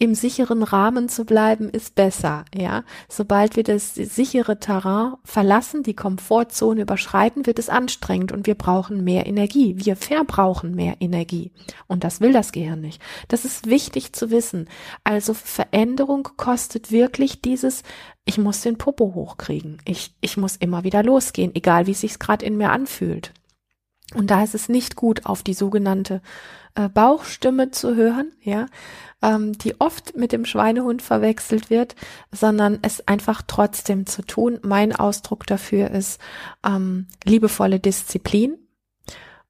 im 0.00 0.14
sicheren 0.14 0.62
Rahmen 0.62 1.10
zu 1.10 1.26
bleiben, 1.26 1.68
ist 1.68 1.94
besser, 1.94 2.46
ja. 2.54 2.84
Sobald 3.06 3.54
wir 3.56 3.64
das 3.64 3.94
sichere 3.94 4.58
Terrain 4.58 5.12
verlassen, 5.24 5.82
die 5.82 5.94
Komfortzone 5.94 6.80
überschreiten, 6.80 7.46
wird 7.46 7.58
es 7.58 7.68
anstrengend 7.68 8.32
und 8.32 8.46
wir 8.46 8.54
brauchen 8.54 9.04
mehr 9.04 9.26
Energie. 9.26 9.74
Wir 9.76 9.96
verbrauchen 9.96 10.74
mehr 10.74 10.96
Energie. 11.00 11.52
Und 11.86 12.02
das 12.02 12.22
will 12.22 12.32
das 12.32 12.52
Gehirn 12.52 12.80
nicht. 12.80 13.02
Das 13.28 13.44
ist 13.44 13.68
wichtig 13.68 14.14
zu 14.14 14.30
wissen. 14.30 14.70
Also 15.04 15.34
Veränderung 15.34 16.26
kostet 16.38 16.90
wirklich 16.90 17.42
dieses, 17.42 17.82
ich 18.24 18.38
muss 18.38 18.62
den 18.62 18.78
Popo 18.78 19.12
hochkriegen. 19.14 19.82
Ich, 19.84 20.14
ich 20.22 20.38
muss 20.38 20.56
immer 20.56 20.82
wieder 20.82 21.02
losgehen, 21.02 21.54
egal 21.54 21.86
wie 21.86 21.92
es 21.92 22.00
sich 22.00 22.18
gerade 22.18 22.46
in 22.46 22.56
mir 22.56 22.70
anfühlt. 22.70 23.34
Und 24.14 24.30
da 24.30 24.42
ist 24.42 24.54
es 24.54 24.68
nicht 24.68 24.96
gut, 24.96 25.26
auf 25.26 25.42
die 25.42 25.54
sogenannte 25.54 26.20
äh, 26.74 26.88
Bauchstimme 26.88 27.70
zu 27.70 27.94
hören, 27.94 28.32
ja, 28.42 28.66
ähm, 29.22 29.52
die 29.52 29.80
oft 29.80 30.16
mit 30.16 30.32
dem 30.32 30.44
Schweinehund 30.44 31.00
verwechselt 31.02 31.70
wird, 31.70 31.94
sondern 32.32 32.78
es 32.82 33.06
einfach 33.06 33.42
trotzdem 33.46 34.06
zu 34.06 34.22
tun. 34.22 34.58
Mein 34.62 34.94
Ausdruck 34.94 35.46
dafür 35.46 35.90
ist 35.90 36.20
ähm, 36.66 37.06
liebevolle 37.24 37.78
Disziplin. 37.78 38.58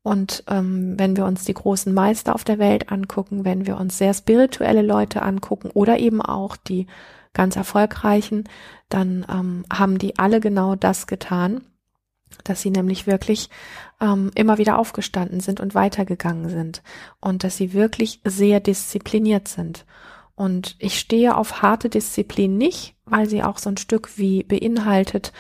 Und 0.03 0.45
ähm, 0.49 0.99
wenn 0.99 1.17
wir 1.17 1.27
uns 1.27 1.45
die 1.45 1.55
großen 1.55 1.93
Meister 1.93 2.35
auf 2.35 2.45
der 2.45 2.59
Welt 2.59 2.91
angucken, 2.91 3.45
wenn 3.45 3.67
wir 3.67 3.77
uns 3.77 3.99
sehr 3.99 4.15
spirituelle 4.15 4.83
Leute 4.83 5.23
angucken 5.23 5.71
oder 5.73 5.99
eben 5.99 6.23
auch 6.23 6.57
die 6.57 6.87
ganz 7.35 7.57
erfolgreichen, 7.57 8.45
dann 8.89 9.27
ähm, 9.31 9.65
haben 9.73 9.99
die 9.99 10.19
alle 10.19 10.41
genau 10.41 10.75
das 10.75 11.07
getan 11.07 11.61
dass 12.45 12.63
sie 12.63 12.71
nämlich 12.71 13.07
wirklich 13.07 13.51
ähm, 14.01 14.31
immer 14.35 14.59
wieder 14.59 14.79
aufgestanden 14.79 15.41
sind 15.41 15.61
und 15.61 15.75
weitergegangen 15.75 16.49
sind 16.49 16.83
und 17.21 17.45
dass 17.45 17.57
sie 17.57 17.73
wirklich 17.73 18.21
sehr 18.25 18.61
diszipliniert 18.61 19.49
sind. 19.49 19.85
Und 20.35 20.77
ich 20.79 20.99
stehe 20.99 21.37
auf 21.37 21.61
harte 21.61 21.91
Disziplin 21.91 22.57
nicht, 22.57 22.95
weil 23.05 23.29
sie 23.29 23.43
auch 23.43 23.59
so 23.59 23.69
ein 23.69 23.77
Stück 23.77 24.17
wie 24.17 24.43
beinhaltet, 24.43 25.33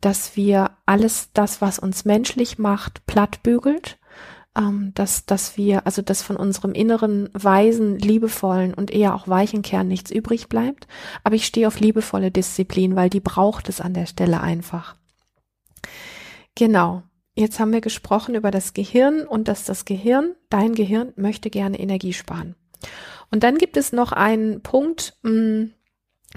dass 0.00 0.36
wir 0.36 0.70
alles 0.86 1.30
das, 1.34 1.60
was 1.60 1.78
uns 1.78 2.04
menschlich 2.04 2.58
macht, 2.58 3.04
plattbügelt, 3.06 3.98
ähm, 4.56 4.92
dass, 4.94 5.26
dass 5.26 5.56
wir, 5.56 5.86
also 5.86 6.02
dass 6.02 6.22
von 6.22 6.36
unserem 6.36 6.72
inneren, 6.72 7.28
weisen, 7.34 7.98
liebevollen 7.98 8.72
und 8.72 8.90
eher 8.90 9.14
auch 9.14 9.28
weichen 9.28 9.62
Kern 9.62 9.88
nichts 9.88 10.10
übrig 10.10 10.48
bleibt. 10.48 10.86
Aber 11.22 11.34
ich 11.34 11.46
stehe 11.46 11.68
auf 11.68 11.80
liebevolle 11.80 12.30
Disziplin, 12.30 12.96
weil 12.96 13.10
die 13.10 13.20
braucht 13.20 13.68
es 13.68 13.80
an 13.80 13.94
der 13.94 14.06
Stelle 14.06 14.40
einfach. 14.40 14.96
Genau. 16.56 17.02
Jetzt 17.36 17.60
haben 17.60 17.72
wir 17.72 17.82
gesprochen 17.82 18.34
über 18.34 18.50
das 18.50 18.72
Gehirn 18.72 19.26
und 19.26 19.46
dass 19.46 19.64
das 19.64 19.84
Gehirn, 19.84 20.34
dein 20.48 20.74
Gehirn, 20.74 21.12
möchte 21.16 21.50
gerne 21.50 21.78
Energie 21.78 22.14
sparen. 22.14 22.56
Und 23.30 23.42
dann 23.42 23.58
gibt 23.58 23.76
es 23.76 23.92
noch 23.92 24.12
einen 24.12 24.62
Punkt, 24.62 25.18
mm, 25.22 25.64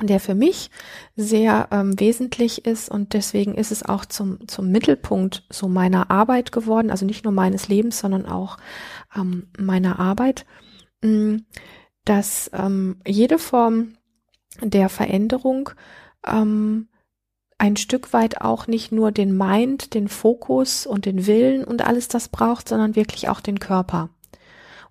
der 0.01 0.19
für 0.19 0.35
mich 0.35 0.71
sehr 1.15 1.69
ähm, 1.71 1.97
wesentlich 1.99 2.65
ist 2.65 2.89
und 2.89 3.13
deswegen 3.13 3.55
ist 3.55 3.71
es 3.71 3.83
auch 3.83 4.05
zum, 4.05 4.45
zum 4.47 4.71
Mittelpunkt 4.71 5.45
so 5.49 5.67
meiner 5.67 6.11
Arbeit 6.11 6.51
geworden, 6.51 6.91
also 6.91 7.05
nicht 7.05 7.23
nur 7.23 7.33
meines 7.33 7.69
Lebens, 7.69 7.99
sondern 7.99 8.25
auch 8.25 8.57
ähm, 9.15 9.47
meiner 9.57 9.99
Arbeit, 9.99 10.45
mm, 11.01 11.37
dass 12.03 12.51
ähm, 12.53 12.99
jede 13.07 13.39
Form 13.39 13.93
der 14.61 14.89
Veränderung 14.89 15.69
ähm, 16.27 16.88
ein 17.59 17.75
Stück 17.75 18.13
weit 18.13 18.41
auch 18.41 18.67
nicht 18.67 18.91
nur 18.91 19.11
den 19.11 19.37
Mind, 19.37 19.93
den 19.93 20.07
Fokus 20.07 20.87
und 20.87 21.05
den 21.05 21.27
Willen 21.27 21.63
und 21.63 21.85
alles 21.85 22.07
das 22.07 22.29
braucht, 22.29 22.69
sondern 22.69 22.95
wirklich 22.95 23.29
auch 23.29 23.41
den 23.41 23.59
Körper. 23.59 24.09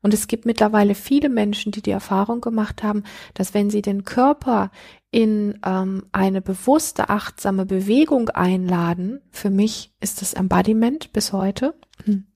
Und 0.01 0.15
es 0.15 0.29
gibt 0.29 0.47
mittlerweile 0.47 0.95
viele 0.95 1.29
Menschen, 1.29 1.73
die 1.73 1.83
die 1.83 1.91
Erfahrung 1.91 2.41
gemacht 2.41 2.83
haben, 2.83 3.03
dass 3.35 3.55
wenn 3.55 3.71
sie 3.71 3.83
den 3.83 4.05
Körper 4.05 4.71
in 5.11 5.59
ähm, 5.65 6.05
eine 6.13 6.41
bewusste, 6.41 7.09
achtsame 7.09 7.67
Bewegung 7.67 8.29
einladen, 8.29 9.23
für 9.31 9.51
mich 9.51 9.93
ist 10.01 10.21
das 10.21 10.35
Embodiment 10.35 11.13
bis 11.13 11.33
heute, 11.33 11.75
hm. 12.05 12.27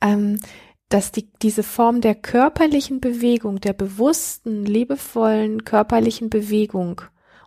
ähm, 0.00 0.38
dass 0.90 1.10
die, 1.10 1.30
diese 1.42 1.62
Form 1.62 2.02
der 2.02 2.14
körperlichen 2.14 3.00
Bewegung, 3.00 3.60
der 3.60 3.72
bewussten, 3.72 4.64
liebevollen 4.64 5.64
körperlichen 5.64 6.30
Bewegung, 6.30 7.00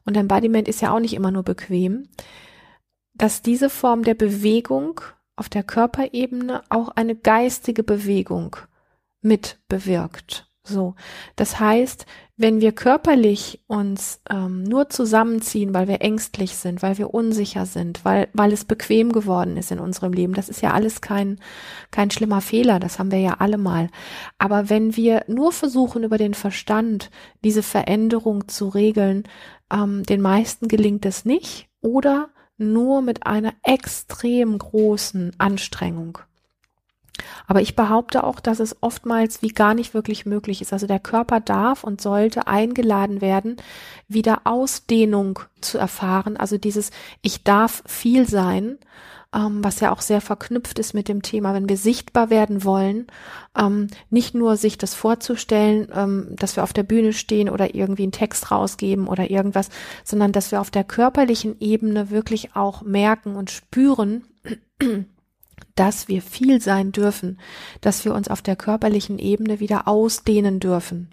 und 0.06 0.18
Embodiment 0.18 0.68
ist 0.68 0.82
ja 0.82 0.94
auch 0.94 1.00
nicht 1.00 1.14
immer 1.14 1.32
nur 1.32 1.44
bequem, 1.44 2.08
dass 3.14 3.42
diese 3.42 3.70
Form 3.70 4.04
der 4.04 4.16
Bewegung 4.16 5.02
auf 5.36 5.50
der 5.50 5.64
Körperebene 5.64 6.64
auch 6.70 6.90
eine 6.90 7.16
geistige 7.16 7.84
Bewegung 7.84 8.56
mit 9.22 9.60
bewirkt. 9.68 10.51
So, 10.64 10.94
das 11.36 11.60
heißt, 11.60 12.06
wenn 12.38 12.62
wir 12.62 12.72
körperlich 12.72 13.64
uns 13.68 14.22
ähm, 14.30 14.64
nur 14.64 14.90
zusammenziehen, 14.90 15.74
weil 15.74 15.88
wir 15.88 16.02
ängstlich 16.02 16.56
sind, 16.56 16.84
weil 16.84 17.00
wir 17.00 17.14
unsicher 17.14 17.66
sind, 17.66 18.06
weil 18.06 18.30
weil 18.34 18.54
es 18.54 18.66
bequem 18.66 19.12
geworden 19.12 19.58
ist 19.58 19.72
in 19.72 19.80
unserem 19.80 20.14
Leben, 20.14 20.34
das 20.34 20.50
ist 20.50 20.62
ja 20.62 20.74
alles 20.74 21.02
kein 21.02 21.40
kein 21.90 22.12
schlimmer 22.12 22.42
Fehler, 22.42 22.80
das 22.80 23.00
haben 23.00 23.12
wir 23.12 23.20
ja 23.20 23.36
alle 23.40 23.58
mal. 23.58 23.90
Aber 24.38 24.70
wenn 24.70 24.96
wir 24.96 25.24
nur 25.28 25.52
versuchen 25.52 26.04
über 26.04 26.18
den 26.20 26.36
Verstand 26.36 27.10
diese 27.44 27.64
Veränderung 27.64 28.48
zu 28.48 28.70
regeln, 28.70 29.24
ähm, 29.74 30.04
den 30.04 30.22
meisten 30.22 30.68
gelingt 30.68 31.06
es 31.08 31.26
nicht 31.26 31.70
oder 31.82 32.30
nur 32.58 33.02
mit 33.02 33.26
einer 33.26 33.54
extrem 33.64 34.58
großen 34.58 35.34
Anstrengung. 35.40 36.20
Aber 37.48 37.62
ich 37.62 37.76
behaupte 37.76 38.24
auch, 38.24 38.40
dass 38.40 38.60
es 38.60 38.78
oftmals 38.82 39.42
wie 39.42 39.50
gar 39.50 39.74
nicht 39.74 39.94
wirklich 39.94 40.26
möglich 40.26 40.62
ist. 40.62 40.74
Also 40.74 40.88
der 40.88 41.00
Körper 41.00 41.40
darf 41.40 41.84
und 41.84 42.02
sollte 42.02 42.48
eingeladen 42.48 43.22
werden, 43.22 43.58
wieder 44.08 44.42
Ausdehnung 44.46 45.40
zu 45.62 45.78
erfahren. 45.78 46.38
Also 46.38 46.58
dieses 46.58 46.92
Ich 47.22 47.44
darf 47.44 47.84
viel 47.86 48.28
sein, 48.28 48.78
ähm, 49.34 49.64
was 49.64 49.80
ja 49.80 49.92
auch 49.92 50.02
sehr 50.02 50.22
verknüpft 50.22 50.80
ist 50.80 50.94
mit 50.94 51.08
dem 51.08 51.22
Thema, 51.22 51.54
wenn 51.54 51.70
wir 51.70 51.78
sichtbar 51.78 52.30
werden 52.30 52.64
wollen, 52.64 53.08
ähm, 53.58 53.88
nicht 54.10 54.36
nur 54.36 54.58
sich 54.58 54.78
das 54.78 54.94
vorzustellen, 54.94 55.88
ähm, 55.94 56.36
dass 56.38 56.56
wir 56.56 56.64
auf 56.64 56.74
der 56.74 56.84
Bühne 56.84 57.14
stehen 57.14 57.50
oder 57.50 57.74
irgendwie 57.74 58.04
einen 58.04 58.12
Text 58.12 58.52
rausgeben 58.52 59.08
oder 59.08 59.30
irgendwas, 59.32 59.70
sondern 60.04 60.32
dass 60.32 60.52
wir 60.52 60.60
auf 60.60 60.72
der 60.72 60.84
körperlichen 60.84 61.56
Ebene 61.60 62.10
wirklich 62.10 62.56
auch 62.56 62.82
merken 62.82 63.36
und 63.36 63.52
spüren, 63.52 64.24
dass 65.76 66.08
wir 66.08 66.22
viel 66.22 66.62
sein 66.62 66.92
dürfen, 66.92 67.40
dass 67.82 68.06
wir 68.06 68.14
uns 68.14 68.28
auf 68.28 68.42
der 68.42 68.56
körperlichen 68.56 69.20
Ebene 69.20 69.60
wieder 69.60 69.88
ausdehnen 69.88 70.60
dürfen. 70.60 71.10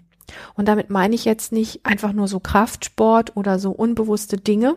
Und 0.53 0.67
damit 0.67 0.89
meine 0.89 1.15
ich 1.15 1.25
jetzt 1.25 1.51
nicht 1.51 1.85
einfach 1.85 2.13
nur 2.13 2.27
so 2.27 2.39
Kraftsport 2.39 3.35
oder 3.35 3.59
so 3.59 3.71
unbewusste 3.71 4.37
Dinge, 4.37 4.75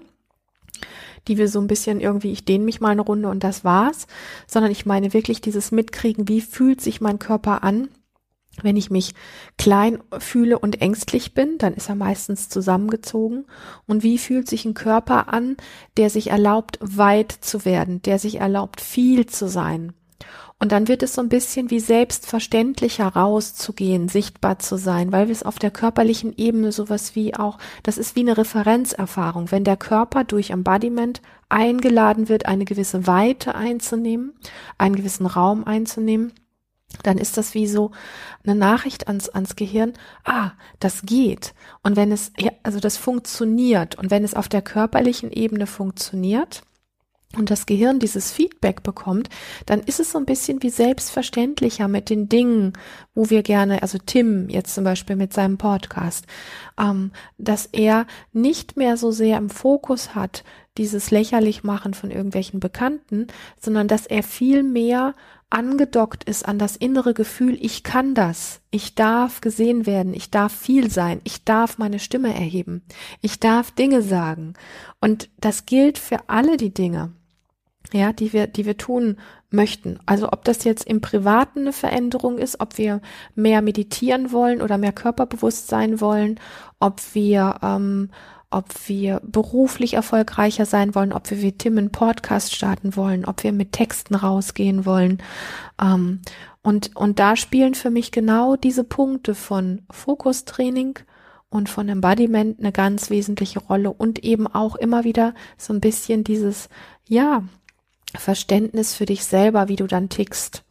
die 1.28 1.38
wir 1.38 1.48
so 1.48 1.61
ein 1.61 1.66
bisschen 1.66 2.00
irgendwie, 2.00 2.32
ich 2.32 2.44
dehne 2.44 2.64
mich 2.64 2.80
mal 2.80 2.90
eine 2.90 3.02
Runde 3.02 3.28
und 3.28 3.44
das 3.44 3.64
war's, 3.64 4.06
sondern 4.46 4.72
ich 4.72 4.87
meine 4.87 5.12
wirklich 5.12 5.40
dieses 5.40 5.70
Mitkriegen, 5.70 6.28
wie 6.28 6.40
fühlt 6.40 6.80
sich 6.80 7.00
mein 7.00 7.18
Körper 7.18 7.62
an, 7.62 7.88
wenn 8.61 8.77
ich 8.77 8.91
mich 8.91 9.15
klein 9.57 9.99
fühle 10.19 10.59
und 10.59 10.83
ängstlich 10.83 11.33
bin, 11.33 11.57
dann 11.59 11.75
ist 11.75 11.88
er 11.88 11.95
meistens 11.95 12.49
zusammengezogen. 12.49 13.47
Und 13.87 14.03
wie 14.03 14.19
fühlt 14.19 14.49
sich 14.49 14.65
ein 14.65 14.75
Körper 14.75 15.33
an, 15.33 15.57
der 15.97 16.11
sich 16.11 16.31
erlaubt, 16.31 16.79
weit 16.81 17.33
zu 17.33 17.65
werden, 17.65 18.03
der 18.03 18.19
sich 18.19 18.41
erlaubt, 18.41 18.81
viel 18.81 19.27
zu 19.27 19.49
sein? 19.49 19.95
Und 20.62 20.71
dann 20.71 20.87
wird 20.87 21.03
es 21.03 21.15
so 21.15 21.21
ein 21.21 21.29
bisschen 21.29 21.71
wie 21.71 21.81
selbstverständlicher 21.81 23.09
rauszugehen, 23.09 24.09
sichtbar 24.09 24.61
zu 24.61 24.77
sein, 24.77 25.11
weil 25.11 25.27
wir 25.27 25.33
es 25.33 25.43
auf 25.43 25.59
der 25.59 25.73
körperlichen 25.73 26.35
Ebene 26.37 26.71
sowas 26.71 27.17
wie 27.17 27.35
auch, 27.35 27.59
das 27.83 27.99
ist 27.99 28.15
wie 28.15 28.21
eine 28.21 28.38
Referenzerfahrung. 28.38 29.51
Wenn 29.51 29.65
der 29.65 29.77
Körper 29.77 30.23
durch 30.23 30.51
Embodiment 30.51 31.21
eingeladen 31.49 32.29
wird, 32.29 32.47
eine 32.47 32.65
gewisse 32.65 33.09
Weite 33.09 33.57
einzunehmen, 33.57 34.35
einen 34.79 34.95
gewissen 34.95 35.27
Raum 35.27 35.65
einzunehmen, 35.65 36.33
dann 37.02 37.18
ist 37.18 37.37
das 37.37 37.55
wie 37.55 37.66
so 37.66 37.90
eine 38.44 38.55
Nachricht 38.55 39.09
ans, 39.09 39.28
ans 39.28 39.57
Gehirn, 39.57 39.92
ah, 40.24 40.52
das 40.81 41.02
geht. 41.02 41.55
Und 41.83 41.96
wenn 41.96 42.12
es, 42.12 42.33
also 42.62 42.81
das 42.81 42.96
funktioniert 42.96 43.96
und 43.96 44.11
wenn 44.11 44.24
es 44.24 44.35
auf 44.35 44.48
der 44.48 44.62
körperlichen 44.62 45.31
Ebene 45.31 45.66
funktioniert, 45.66 46.62
und 47.37 47.50
das 47.50 47.66
Gehirn 47.66 47.98
dieses 47.98 48.31
Feedback 48.31 48.83
bekommt, 48.83 49.28
dann 49.66 49.81
ist 49.81 50.00
es 50.00 50.12
so 50.12 50.18
ein 50.18 50.26
bisschen 50.26 50.62
wie 50.62 50.70
selbstverständlicher 50.70 51.88
mit 51.88 52.11
den 52.11 52.28
Dingen, 52.28 52.74
wo 53.14 53.31
wir 53.31 53.42
gerne, 53.42 53.83
also 53.83 53.98
Tim 53.98 54.48
jetzt 54.48 54.74
zum 54.74 54.85
Beispiel 54.85 55.16
mit 55.16 55.33
seinem 55.33 55.59
Podcast, 55.59 56.26
ähm, 56.78 57.12
dass 57.38 57.66
er 57.66 58.07
nicht 58.33 58.76
mehr 58.76 58.96
so 58.96 59.11
sehr 59.11 59.38
im 59.38 59.50
Fokus 59.50 60.14
hat, 60.14 60.44
dieses 60.78 61.11
lächerlich 61.11 61.64
machen 61.64 61.94
von 61.94 62.11
irgendwelchen 62.11 62.61
Bekannten, 62.61 63.26
sondern 63.61 63.88
dass 63.88 64.06
er 64.06 64.22
viel 64.22 64.62
mehr 64.62 65.14
angedockt 65.50 66.24
ist 66.24 66.48
an 66.48 66.58
das 66.58 66.76
innere 66.76 67.12
Gefühl, 67.12 67.58
ich 67.61 67.82
kann 67.82 68.14
das, 68.14 68.62
ich 68.70 68.94
darf 68.94 69.42
gesehen 69.42 69.85
werden, 69.85 70.14
ich 70.14 70.30
darf 70.30 70.52
viel 70.52 70.90
sein, 70.90 71.20
ich 71.24 71.44
darf 71.44 71.76
meine 71.76 71.98
Stimme 71.98 72.35
erheben, 72.35 72.82
ich 73.20 73.38
darf 73.38 73.70
Dinge 73.70 74.00
sagen. 74.00 74.54
Und 75.00 75.28
das 75.38 75.66
gilt 75.66 75.98
für 75.98 76.28
alle 76.28 76.56
die 76.56 76.72
Dinge, 76.72 77.12
ja, 77.92 78.14
die 78.14 78.32
wir, 78.32 78.46
die 78.46 78.64
wir 78.64 78.78
tun 78.78 79.18
möchten. 79.50 79.98
Also 80.06 80.32
ob 80.32 80.44
das 80.44 80.64
jetzt 80.64 80.87
im 80.87 81.02
Privaten 81.02 81.61
eine 81.61 81.74
Veränderung 81.74 82.38
ist, 82.38 82.61
ob 82.61 82.78
wir 82.78 83.02
mehr 83.35 83.61
meditieren 83.61 84.32
wollen 84.32 84.62
oder 84.62 84.78
mehr 84.78 84.92
körperbewusst 84.92 85.68
sein 85.68 86.00
wollen, 86.00 86.40
ob 86.80 87.02
wir 87.12 87.58
ähm, 87.62 88.11
ob 88.53 88.88
wir 88.88 89.21
beruflich 89.25 89.95
erfolgreicher 89.95 90.67
sein 90.67 90.95
wollen, 90.95 91.12
ob 91.12 91.31
wir 91.31 91.43
wie 91.43 91.53
Tim 91.53 91.79
einen 91.79 91.93
Podcast 91.93 92.55
starten 92.55 92.97
wollen, 92.97 93.25
ob 93.25 93.43
wir 93.43 93.53
mit 93.53 93.73
Texten 93.73 94.15
rausgehen 94.15 94.85
wollen. 94.85 95.23
Ähm, 95.81 96.21
und, 96.62 96.95
und 96.95 97.19
da 97.19 97.37
spielen 97.37 97.75
für 97.75 97.91
mich 97.91 98.12
genau 98.12 98.57
diese 98.57 98.85
Punkte 98.85 99.35
von 99.35 99.83
Fokustraining 99.91 100.99
und 101.49 101.69
von 101.69 101.88
Embodiment 101.88 102.61
eine 102.61 102.73
ganz 102.73 103.11
wesentliche 103.11 103.61
Rolle 103.61 103.93
und 103.93 104.25
eben 104.25 104.47
auch 104.47 104.77
immer 104.77 105.05
wieder 105.05 105.35
so 105.59 105.73
ein 105.73 105.81
bisschen 105.81 106.25
dieses, 106.25 106.69
ja, 107.09 107.43
Verständnis 108.15 108.95
für 108.95 109.07
dich 109.07 109.25
selber, 109.25 109.69
wie 109.69 109.77
du 109.77 109.87
dann 109.87 110.09
tickst 110.09 110.65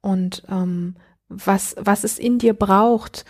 und 0.00 0.42
ähm, 0.48 0.96
was, 1.28 1.74
was 1.78 2.04
es 2.04 2.18
in 2.18 2.38
dir 2.38 2.54
braucht, 2.54 3.24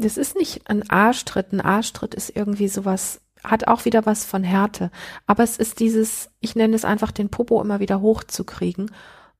das 0.00 0.16
ist 0.16 0.36
nicht 0.36 0.68
ein 0.68 0.88
Arschtritt. 0.90 1.52
Ein 1.52 1.60
Arschtritt 1.60 2.14
ist 2.14 2.34
irgendwie 2.34 2.68
sowas, 2.68 3.20
hat 3.44 3.68
auch 3.68 3.84
wieder 3.84 4.06
was 4.06 4.24
von 4.24 4.44
Härte. 4.44 4.90
Aber 5.26 5.42
es 5.42 5.56
ist 5.56 5.80
dieses, 5.80 6.30
ich 6.40 6.56
nenne 6.56 6.74
es 6.74 6.84
einfach 6.84 7.12
den 7.12 7.28
Popo 7.28 7.60
immer 7.60 7.80
wieder 7.80 8.00
hochzukriegen. 8.00 8.90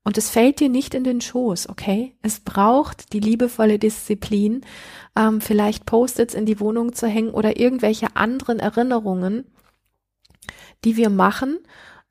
Und 0.02 0.16
es 0.16 0.30
fällt 0.30 0.60
dir 0.60 0.70
nicht 0.70 0.94
in 0.94 1.04
den 1.04 1.20
Schoß, 1.20 1.68
okay? 1.68 2.16
Es 2.22 2.40
braucht 2.40 3.12
die 3.12 3.20
liebevolle 3.20 3.78
Disziplin, 3.78 4.62
ähm, 5.14 5.40
vielleicht 5.40 5.84
Post-its 5.84 6.32
in 6.34 6.46
die 6.46 6.58
Wohnung 6.58 6.94
zu 6.94 7.06
hängen 7.06 7.30
oder 7.30 7.58
irgendwelche 7.58 8.16
anderen 8.16 8.60
Erinnerungen, 8.60 9.44
die 10.84 10.96
wir 10.96 11.10
machen, 11.10 11.58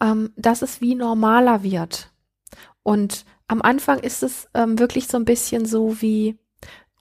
ähm, 0.02 0.32
dass 0.36 0.62
es 0.62 0.82
wie 0.82 0.94
normaler 0.94 1.64
wird. 1.64 2.12
Und 2.84 3.26
am 3.48 3.62
Anfang 3.64 4.00
ist 4.00 4.22
es 4.22 4.48
ähm, 4.54 4.78
wirklich 4.78 5.08
so 5.08 5.18
ein 5.18 5.26
bisschen 5.26 5.66
so 5.66 6.00
wie, 6.02 6.38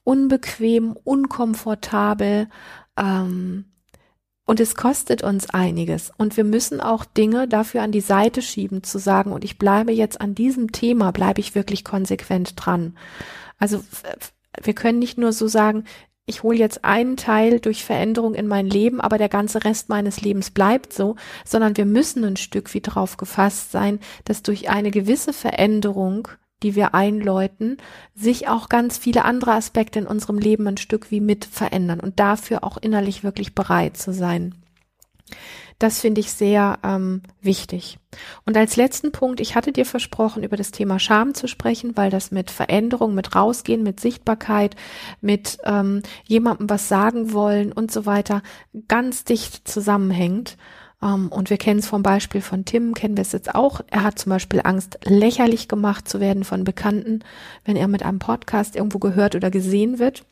unbequem, 0.03 0.95
unkomfortabel 1.03 2.47
ähm, 2.97 3.65
und 4.49 4.59
es 4.59 4.73
kostet 4.73 5.21
uns 5.21 5.51
einiges. 5.51 6.11
Und 6.17 6.35
wir 6.35 6.43
müssen 6.43 6.81
auch 6.81 7.05
Dinge 7.05 7.47
dafür 7.47 7.83
an 7.83 7.91
die 7.91 8.01
Seite 8.01 8.41
schieben, 8.41 8.81
zu 8.81 8.97
sagen, 8.97 9.31
und 9.31 9.43
ich 9.43 9.59
bleibe 9.59 9.91
jetzt 9.91 10.19
an 10.21 10.33
diesem 10.33 10.71
Thema, 10.71 11.11
bleibe 11.11 11.39
ich 11.39 11.53
wirklich 11.53 11.83
konsequent 11.83 12.53
dran. 12.55 12.97
Also 13.59 13.83
wir 14.59 14.73
können 14.73 14.97
nicht 14.97 15.19
nur 15.19 15.33
so 15.33 15.47
sagen, 15.47 15.83
ich 16.25 16.41
hole 16.41 16.57
jetzt 16.57 16.83
einen 16.83 17.15
Teil 17.15 17.59
durch 17.59 17.83
Veränderung 17.83 18.33
in 18.33 18.47
mein 18.47 18.67
Leben, 18.67 19.01
aber 19.01 19.19
der 19.19 19.29
ganze 19.29 19.63
Rest 19.65 19.89
meines 19.89 20.21
Lebens 20.21 20.49
bleibt 20.49 20.93
so, 20.93 21.15
sondern 21.45 21.77
wir 21.77 21.85
müssen 21.85 22.23
ein 22.23 22.37
Stück 22.37 22.73
wie 22.73 22.81
drauf 22.81 23.17
gefasst 23.17 23.71
sein, 23.71 23.99
dass 24.25 24.41
durch 24.41 24.69
eine 24.69 24.89
gewisse 24.89 25.33
Veränderung 25.33 26.27
die 26.63 26.75
wir 26.75 26.93
einläuten, 26.93 27.77
sich 28.15 28.47
auch 28.47 28.69
ganz 28.69 28.97
viele 28.97 29.25
andere 29.25 29.53
Aspekte 29.53 29.99
in 29.99 30.07
unserem 30.07 30.37
Leben 30.37 30.67
ein 30.67 30.77
Stück 30.77 31.11
wie 31.11 31.21
mit 31.21 31.45
verändern 31.45 31.99
und 31.99 32.19
dafür 32.19 32.63
auch 32.63 32.77
innerlich 32.77 33.23
wirklich 33.23 33.55
bereit 33.55 33.97
zu 33.97 34.13
sein. 34.13 34.55
Das 35.79 36.01
finde 36.01 36.19
ich 36.19 36.33
sehr 36.33 36.77
ähm, 36.83 37.21
wichtig. 37.41 37.99
Und 38.45 38.57
als 38.57 38.75
letzten 38.75 39.13
Punkt, 39.13 39.39
ich 39.39 39.55
hatte 39.55 39.71
dir 39.71 39.85
versprochen, 39.85 40.43
über 40.43 40.57
das 40.57 40.71
Thema 40.71 40.99
Scham 40.99 41.33
zu 41.33 41.47
sprechen, 41.47 41.95
weil 41.95 42.09
das 42.09 42.31
mit 42.31 42.51
Veränderung, 42.51 43.15
mit 43.15 43.33
Rausgehen, 43.33 43.81
mit 43.81 44.01
Sichtbarkeit, 44.01 44.75
mit 45.21 45.57
ähm, 45.63 46.03
jemandem 46.27 46.69
was 46.69 46.89
sagen 46.89 47.31
wollen 47.31 47.71
und 47.71 47.91
so 47.91 48.05
weiter 48.05 48.41
ganz 48.89 49.23
dicht 49.23 49.69
zusammenhängt. 49.69 50.57
Ähm, 51.01 51.29
und 51.29 51.49
wir 51.49 51.57
kennen 51.57 51.79
es 51.79 51.87
vom 51.87 52.03
Beispiel 52.03 52.41
von 52.41 52.65
Tim, 52.65 52.93
kennen 52.93 53.17
wir 53.17 53.21
es 53.21 53.31
jetzt 53.31 53.53
auch. 53.55 53.81
Er 53.87 54.03
hat 54.03 54.19
zum 54.19 54.31
Beispiel 54.31 54.61
Angst, 54.63 54.99
lächerlich 55.03 55.67
gemacht 55.67 56.07
zu 56.07 56.19
werden 56.19 56.43
von 56.43 56.63
Bekannten, 56.63 57.23
wenn 57.65 57.75
er 57.75 57.87
mit 57.87 58.03
einem 58.03 58.19
Podcast 58.19 58.75
irgendwo 58.75 58.99
gehört 58.99 59.35
oder 59.35 59.51
gesehen 59.51 59.99
wird. 59.99 60.25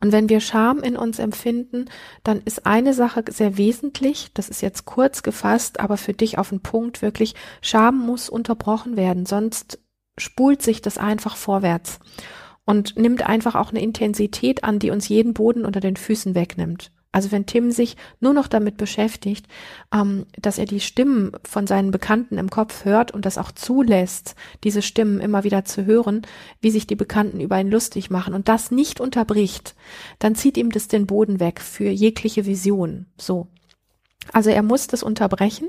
Und 0.00 0.12
wenn 0.12 0.30
wir 0.30 0.40
Scham 0.40 0.78
in 0.78 0.96
uns 0.96 1.18
empfinden, 1.18 1.86
dann 2.24 2.40
ist 2.40 2.66
eine 2.66 2.94
Sache 2.94 3.22
sehr 3.28 3.58
wesentlich, 3.58 4.30
das 4.32 4.48
ist 4.48 4.62
jetzt 4.62 4.86
kurz 4.86 5.22
gefasst, 5.22 5.78
aber 5.78 5.98
für 5.98 6.14
dich 6.14 6.38
auf 6.38 6.48
den 6.48 6.60
Punkt 6.60 7.02
wirklich, 7.02 7.34
Scham 7.60 7.98
muss 7.98 8.30
unterbrochen 8.30 8.96
werden, 8.96 9.26
sonst 9.26 9.78
spult 10.16 10.62
sich 10.62 10.80
das 10.80 10.96
einfach 10.96 11.36
vorwärts 11.36 11.98
und 12.64 12.96
nimmt 12.96 13.26
einfach 13.26 13.54
auch 13.54 13.70
eine 13.70 13.82
Intensität 13.82 14.64
an, 14.64 14.78
die 14.78 14.90
uns 14.90 15.08
jeden 15.08 15.34
Boden 15.34 15.66
unter 15.66 15.80
den 15.80 15.96
Füßen 15.96 16.34
wegnimmt. 16.34 16.92
Also 17.12 17.32
wenn 17.32 17.46
Tim 17.46 17.72
sich 17.72 17.96
nur 18.20 18.32
noch 18.32 18.46
damit 18.46 18.76
beschäftigt, 18.76 19.46
ähm, 19.92 20.26
dass 20.38 20.58
er 20.58 20.66
die 20.66 20.80
Stimmen 20.80 21.32
von 21.44 21.66
seinen 21.66 21.90
Bekannten 21.90 22.38
im 22.38 22.50
Kopf 22.50 22.84
hört 22.84 23.10
und 23.10 23.26
das 23.26 23.36
auch 23.36 23.50
zulässt, 23.50 24.36
diese 24.62 24.80
Stimmen 24.80 25.20
immer 25.20 25.42
wieder 25.42 25.64
zu 25.64 25.86
hören, 25.86 26.22
wie 26.60 26.70
sich 26.70 26.86
die 26.86 26.96
Bekannten 26.96 27.40
über 27.40 27.60
ihn 27.60 27.70
lustig 27.70 28.10
machen 28.10 28.34
und 28.34 28.48
das 28.48 28.70
nicht 28.70 29.00
unterbricht, 29.00 29.74
dann 30.20 30.36
zieht 30.36 30.56
ihm 30.56 30.70
das 30.70 30.86
den 30.86 31.06
Boden 31.06 31.40
weg 31.40 31.60
für 31.60 31.88
jegliche 31.88 32.46
Vision. 32.46 33.06
So. 33.18 33.48
Also 34.32 34.50
er 34.50 34.62
muss 34.62 34.86
das 34.86 35.02
unterbrechen. 35.02 35.68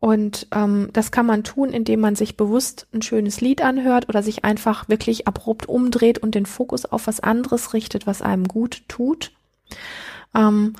Und 0.00 0.48
ähm, 0.52 0.88
das 0.92 1.12
kann 1.12 1.26
man 1.26 1.44
tun, 1.44 1.70
indem 1.70 2.00
man 2.00 2.16
sich 2.16 2.36
bewusst 2.36 2.88
ein 2.92 3.02
schönes 3.02 3.40
Lied 3.40 3.62
anhört 3.62 4.08
oder 4.08 4.24
sich 4.24 4.44
einfach 4.44 4.88
wirklich 4.88 5.28
abrupt 5.28 5.68
umdreht 5.68 6.18
und 6.18 6.34
den 6.34 6.46
Fokus 6.46 6.84
auf 6.86 7.06
was 7.06 7.20
anderes 7.20 7.72
richtet, 7.72 8.04
was 8.04 8.20
einem 8.20 8.48
gut 8.48 8.82
tut. 8.88 9.30
Ähm, 10.34 10.74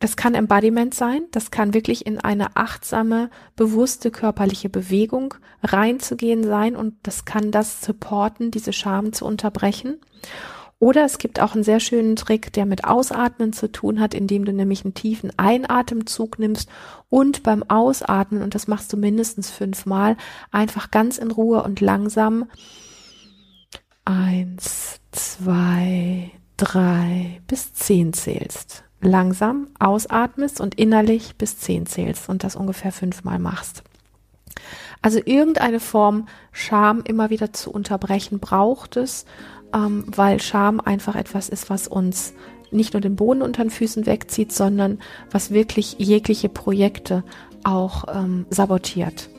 das 0.00 0.16
kann 0.16 0.34
Embodiment 0.34 0.94
sein, 0.94 1.24
das 1.30 1.50
kann 1.50 1.74
wirklich 1.74 2.06
in 2.06 2.18
eine 2.18 2.56
achtsame, 2.56 3.28
bewusste 3.54 4.10
körperliche 4.10 4.70
Bewegung 4.70 5.34
reinzugehen 5.62 6.42
sein 6.42 6.74
und 6.74 6.94
das 7.02 7.26
kann 7.26 7.50
das 7.50 7.82
supporten, 7.82 8.50
diese 8.50 8.72
Scham 8.72 9.12
zu 9.12 9.26
unterbrechen. 9.26 10.00
Oder 10.78 11.04
es 11.04 11.18
gibt 11.18 11.40
auch 11.40 11.52
einen 11.52 11.62
sehr 11.62 11.80
schönen 11.80 12.16
Trick, 12.16 12.54
der 12.54 12.64
mit 12.64 12.84
Ausatmen 12.84 13.52
zu 13.52 13.70
tun 13.70 14.00
hat, 14.00 14.14
indem 14.14 14.46
du 14.46 14.52
nämlich 14.54 14.82
einen 14.82 14.94
tiefen 14.94 15.30
Einatemzug 15.36 16.38
nimmst 16.38 16.70
und 17.10 17.42
beim 17.42 17.62
Ausatmen, 17.64 18.42
und 18.42 18.54
das 18.54 18.66
machst 18.66 18.90
du 18.94 18.96
mindestens 18.96 19.50
fünfmal, 19.50 20.16
einfach 20.50 20.90
ganz 20.90 21.18
in 21.18 21.30
Ruhe 21.30 21.62
und 21.62 21.82
langsam 21.82 22.46
eins, 24.06 25.02
zwei, 25.12 26.32
drei 26.60 27.40
bis 27.46 27.72
zehn 27.72 28.12
zählst. 28.12 28.84
Langsam 29.00 29.68
ausatmest 29.78 30.60
und 30.60 30.74
innerlich 30.74 31.36
bis 31.36 31.58
zehn 31.58 31.86
zählst 31.86 32.28
und 32.28 32.44
das 32.44 32.54
ungefähr 32.54 32.92
fünfmal 32.92 33.38
machst. 33.38 33.82
Also 35.00 35.20
irgendeine 35.24 35.80
Form 35.80 36.28
Scham 36.52 37.02
immer 37.06 37.30
wieder 37.30 37.54
zu 37.54 37.70
unterbrechen 37.70 38.40
braucht 38.40 38.98
es, 38.98 39.24
ähm, 39.72 40.04
weil 40.06 40.42
Scham 40.42 40.80
einfach 40.80 41.16
etwas 41.16 41.48
ist, 41.48 41.70
was 41.70 41.88
uns 41.88 42.34
nicht 42.70 42.92
nur 42.92 43.00
den 43.00 43.16
Boden 43.16 43.40
unter 43.40 43.64
den 43.64 43.70
Füßen 43.70 44.04
wegzieht, 44.04 44.52
sondern 44.52 44.98
was 45.30 45.50
wirklich 45.50 45.96
jegliche 45.98 46.50
Projekte 46.50 47.24
auch 47.64 48.04
ähm, 48.14 48.44
sabotiert. 48.50 49.30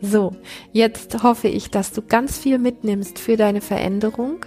So, 0.00 0.34
jetzt 0.72 1.22
hoffe 1.22 1.48
ich, 1.48 1.70
dass 1.70 1.92
du 1.92 2.00
ganz 2.00 2.38
viel 2.38 2.58
mitnimmst 2.58 3.18
für 3.18 3.36
deine 3.36 3.60
Veränderung 3.60 4.46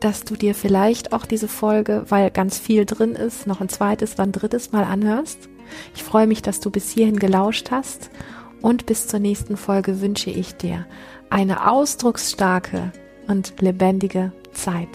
dass 0.00 0.24
du 0.24 0.34
dir 0.34 0.54
vielleicht 0.54 1.12
auch 1.12 1.26
diese 1.26 1.48
Folge, 1.48 2.04
weil 2.08 2.30
ganz 2.30 2.58
viel 2.58 2.84
drin 2.84 3.12
ist, 3.12 3.46
noch 3.46 3.60
ein 3.60 3.68
zweites, 3.68 4.14
dann 4.14 4.32
drittes 4.32 4.72
Mal 4.72 4.84
anhörst. 4.84 5.48
Ich 5.94 6.02
freue 6.04 6.26
mich, 6.26 6.42
dass 6.42 6.60
du 6.60 6.70
bis 6.70 6.90
hierhin 6.90 7.18
gelauscht 7.18 7.70
hast 7.70 8.10
und 8.62 8.86
bis 8.86 9.08
zur 9.08 9.20
nächsten 9.20 9.56
Folge 9.56 10.00
wünsche 10.00 10.30
ich 10.30 10.54
dir 10.54 10.86
eine 11.30 11.70
ausdrucksstarke 11.70 12.92
und 13.26 13.54
lebendige 13.60 14.32
Zeit. 14.52 14.88